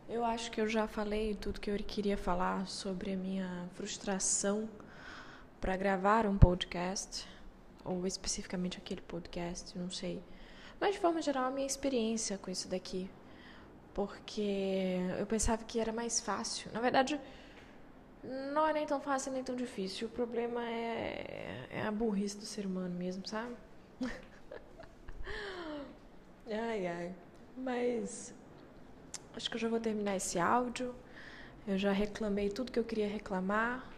eu 0.07 0.23
acho 0.23 0.51
que 0.51 0.61
eu 0.61 0.67
já 0.67 0.87
falei 0.87 1.35
tudo 1.35 1.59
que 1.59 1.69
eu 1.69 1.77
queria 1.77 2.17
falar 2.17 2.67
sobre 2.67 3.13
a 3.13 3.17
minha 3.17 3.67
frustração 3.73 4.69
para 5.59 5.75
gravar 5.75 6.25
um 6.25 6.37
podcast 6.37 7.27
ou 7.83 8.05
especificamente 8.05 8.77
aquele 8.77 9.01
podcast, 9.01 9.77
não 9.77 9.89
sei. 9.89 10.21
Mas 10.79 10.95
de 10.95 10.99
forma 10.99 11.21
geral, 11.21 11.45
a 11.45 11.51
minha 11.51 11.67
experiência 11.67 12.37
com 12.37 12.51
isso 12.51 12.67
daqui. 12.67 13.09
Porque 13.93 14.97
eu 15.17 15.25
pensava 15.25 15.63
que 15.63 15.79
era 15.79 15.93
mais 15.93 16.19
fácil. 16.19 16.69
Na 16.73 16.81
verdade, 16.81 17.19
não 18.53 18.67
é 18.67 18.73
nem 18.73 18.85
tão 18.85 18.99
fácil 18.99 19.31
nem 19.31 19.43
tão 19.43 19.55
difícil. 19.55 20.07
O 20.07 20.11
problema 20.11 20.63
é, 20.63 21.67
é 21.71 21.81
a 21.83 21.91
burrice 21.91 22.37
do 22.37 22.45
ser 22.45 22.65
humano 22.65 22.95
mesmo, 22.95 23.27
sabe? 23.27 23.55
ai, 26.47 26.87
ai. 26.87 27.15
Mas 27.57 28.33
acho 29.35 29.49
que 29.49 29.55
eu 29.55 29.59
já 29.59 29.69
vou 29.69 29.79
terminar 29.79 30.15
esse 30.15 30.39
áudio. 30.39 30.95
Eu 31.67 31.77
já 31.77 31.91
reclamei 31.91 32.49
tudo 32.49 32.71
que 32.71 32.79
eu 32.79 32.83
queria 32.83 33.07
reclamar. 33.07 33.89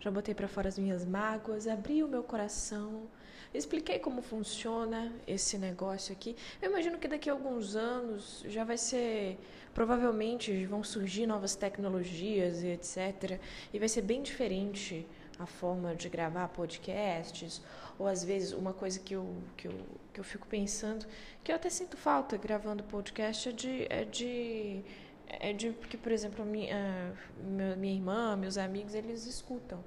Já 0.00 0.10
botei 0.10 0.34
para 0.34 0.48
fora 0.48 0.68
as 0.68 0.78
minhas 0.78 1.04
mágoas, 1.04 1.66
abri 1.66 2.02
o 2.02 2.08
meu 2.08 2.22
coração 2.22 3.06
Expliquei 3.52 3.98
como 3.98 4.22
funciona 4.22 5.12
esse 5.26 5.58
negócio 5.58 6.12
aqui. 6.12 6.36
Eu 6.62 6.70
imagino 6.70 6.98
que 6.98 7.08
daqui 7.08 7.28
a 7.28 7.32
alguns 7.32 7.74
anos 7.74 8.44
já 8.46 8.62
vai 8.62 8.78
ser. 8.78 9.38
Provavelmente 9.74 10.66
vão 10.66 10.84
surgir 10.84 11.26
novas 11.26 11.56
tecnologias 11.56 12.62
e 12.62 12.68
etc. 12.68 13.40
E 13.72 13.78
vai 13.78 13.88
ser 13.88 14.02
bem 14.02 14.22
diferente 14.22 15.06
a 15.38 15.46
forma 15.46 15.96
de 15.96 16.08
gravar 16.08 16.46
podcasts. 16.48 17.60
Ou 17.98 18.06
às 18.06 18.22
vezes, 18.22 18.52
uma 18.52 18.72
coisa 18.72 19.00
que 19.00 19.14
eu, 19.14 19.26
que 19.56 19.66
eu, 19.66 19.74
que 20.12 20.20
eu 20.20 20.24
fico 20.24 20.46
pensando, 20.46 21.04
que 21.42 21.50
eu 21.50 21.56
até 21.56 21.68
sinto 21.70 21.96
falta 21.96 22.36
gravando 22.36 22.84
podcast, 22.84 23.48
é 23.48 23.52
de. 23.52 23.86
É 23.90 24.04
de 24.04 24.84
é 25.32 25.52
de 25.52 25.70
porque, 25.70 25.96
por 25.96 26.10
exemplo, 26.10 26.44
minha, 26.44 27.14
minha 27.76 27.94
irmã, 27.94 28.36
meus 28.36 28.58
amigos, 28.58 28.94
eles 28.94 29.26
escutam. 29.26 29.82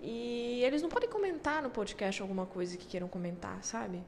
E 0.00 0.62
eles 0.62 0.82
não 0.82 0.88
podem 0.88 1.08
comentar 1.08 1.62
no 1.62 1.70
podcast 1.70 2.20
alguma 2.20 2.46
coisa 2.46 2.76
que 2.76 2.86
queiram 2.86 3.08
comentar, 3.08 3.62
sabe? 3.64 4.02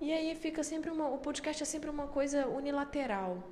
E 0.00 0.12
aí 0.12 0.34
fica 0.34 0.62
sempre 0.62 0.90
uma. 0.90 1.08
O 1.08 1.18
podcast 1.18 1.62
é 1.62 1.66
sempre 1.66 1.90
uma 1.90 2.06
coisa 2.06 2.46
unilateral. 2.46 3.42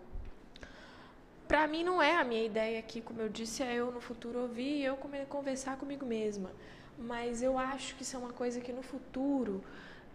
Pra 1.48 1.66
mim 1.66 1.84
não 1.84 2.02
é 2.02 2.16
a 2.16 2.24
minha 2.24 2.44
ideia 2.44 2.78
aqui, 2.78 3.00
como 3.00 3.20
eu 3.20 3.28
disse, 3.28 3.62
é 3.62 3.74
eu 3.74 3.92
no 3.92 4.00
futuro 4.00 4.40
ouvir 4.40 4.78
e 4.78 4.84
eu 4.84 4.96
conversar 5.28 5.76
comigo 5.76 6.06
mesma. 6.06 6.50
Mas 6.98 7.42
eu 7.42 7.58
acho 7.58 7.96
que 7.96 8.02
isso 8.02 8.16
é 8.16 8.18
uma 8.18 8.32
coisa 8.32 8.60
que 8.60 8.72
no 8.72 8.82
futuro 8.82 9.62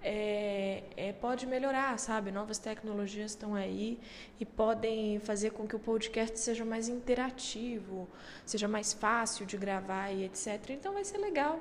é, 0.01 0.83
é, 0.95 1.13
pode 1.13 1.45
melhorar, 1.45 1.97
sabe? 1.99 2.31
Novas 2.31 2.57
tecnologias 2.57 3.31
estão 3.31 3.55
aí 3.55 3.99
e 4.39 4.45
podem 4.45 5.19
fazer 5.19 5.51
com 5.51 5.67
que 5.67 5.75
o 5.75 5.79
podcast 5.79 6.39
seja 6.39 6.63
mais 6.63 6.87
interativo, 6.87 8.07
seja 8.45 8.67
mais 8.67 8.93
fácil 8.93 9.45
de 9.45 9.57
gravar 9.57 10.11
e 10.11 10.23
etc. 10.23 10.69
Então 10.69 10.93
vai 10.93 11.03
ser 11.03 11.17
legal 11.17 11.59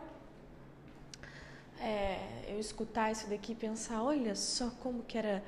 é, 1.80 2.18
eu 2.48 2.58
escutar 2.58 3.12
isso 3.12 3.28
daqui 3.28 3.52
e 3.52 3.54
pensar, 3.54 4.02
olha 4.02 4.34
só 4.34 4.70
como 4.82 5.02
que 5.02 5.16
era 5.16 5.42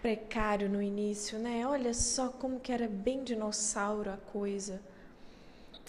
precário 0.00 0.68
no 0.68 0.82
início, 0.82 1.38
né? 1.38 1.66
Olha 1.66 1.94
só 1.94 2.28
como 2.28 2.58
que 2.58 2.72
era 2.72 2.88
bem 2.88 3.22
dinossauro 3.22 4.10
a 4.10 4.16
coisa. 4.16 4.80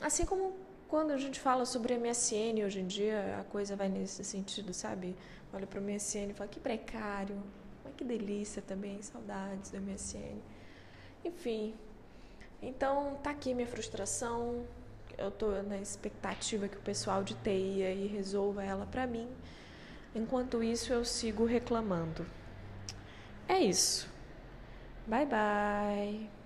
Assim 0.02 0.26
como 0.26 0.54
quando 0.94 1.10
a 1.10 1.18
gente 1.18 1.40
fala 1.40 1.66
sobre 1.66 1.98
MSN 1.98 2.64
hoje 2.64 2.80
em 2.80 2.86
dia, 2.86 3.40
a 3.40 3.44
coisa 3.46 3.76
vai 3.76 3.90
nesse 3.90 4.24
sentido, 4.24 4.76
sabe? 4.76 5.16
olha 5.52 5.66
para 5.66 5.80
o 5.80 5.84
MSN 5.84 6.30
e 6.30 6.34
fala 6.36 6.48
que 6.48 6.60
precário, 6.60 7.36
mas 7.84 7.96
que 7.96 8.04
delícia 8.04 8.62
também, 8.62 9.02
saudades 9.02 9.72
do 9.72 9.82
MSN. 9.82 10.38
Enfim, 11.26 11.74
então 12.62 13.18
tá 13.24 13.32
aqui 13.32 13.56
minha 13.56 13.66
frustração. 13.66 14.68
Eu 15.18 15.32
tô 15.32 15.64
na 15.64 15.80
expectativa 15.80 16.68
que 16.68 16.78
o 16.78 16.82
pessoal 16.82 17.24
de 17.24 17.34
TI 17.34 17.84
aí 17.84 18.06
resolva 18.06 18.64
ela 18.64 18.86
para 18.86 19.08
mim. 19.08 19.28
Enquanto 20.14 20.64
isso, 20.64 20.94
eu 20.94 21.04
sigo 21.04 21.44
reclamando. 21.44 22.24
É 23.48 23.60
isso. 23.60 24.08
Bye 25.08 25.26
bye. 25.26 26.43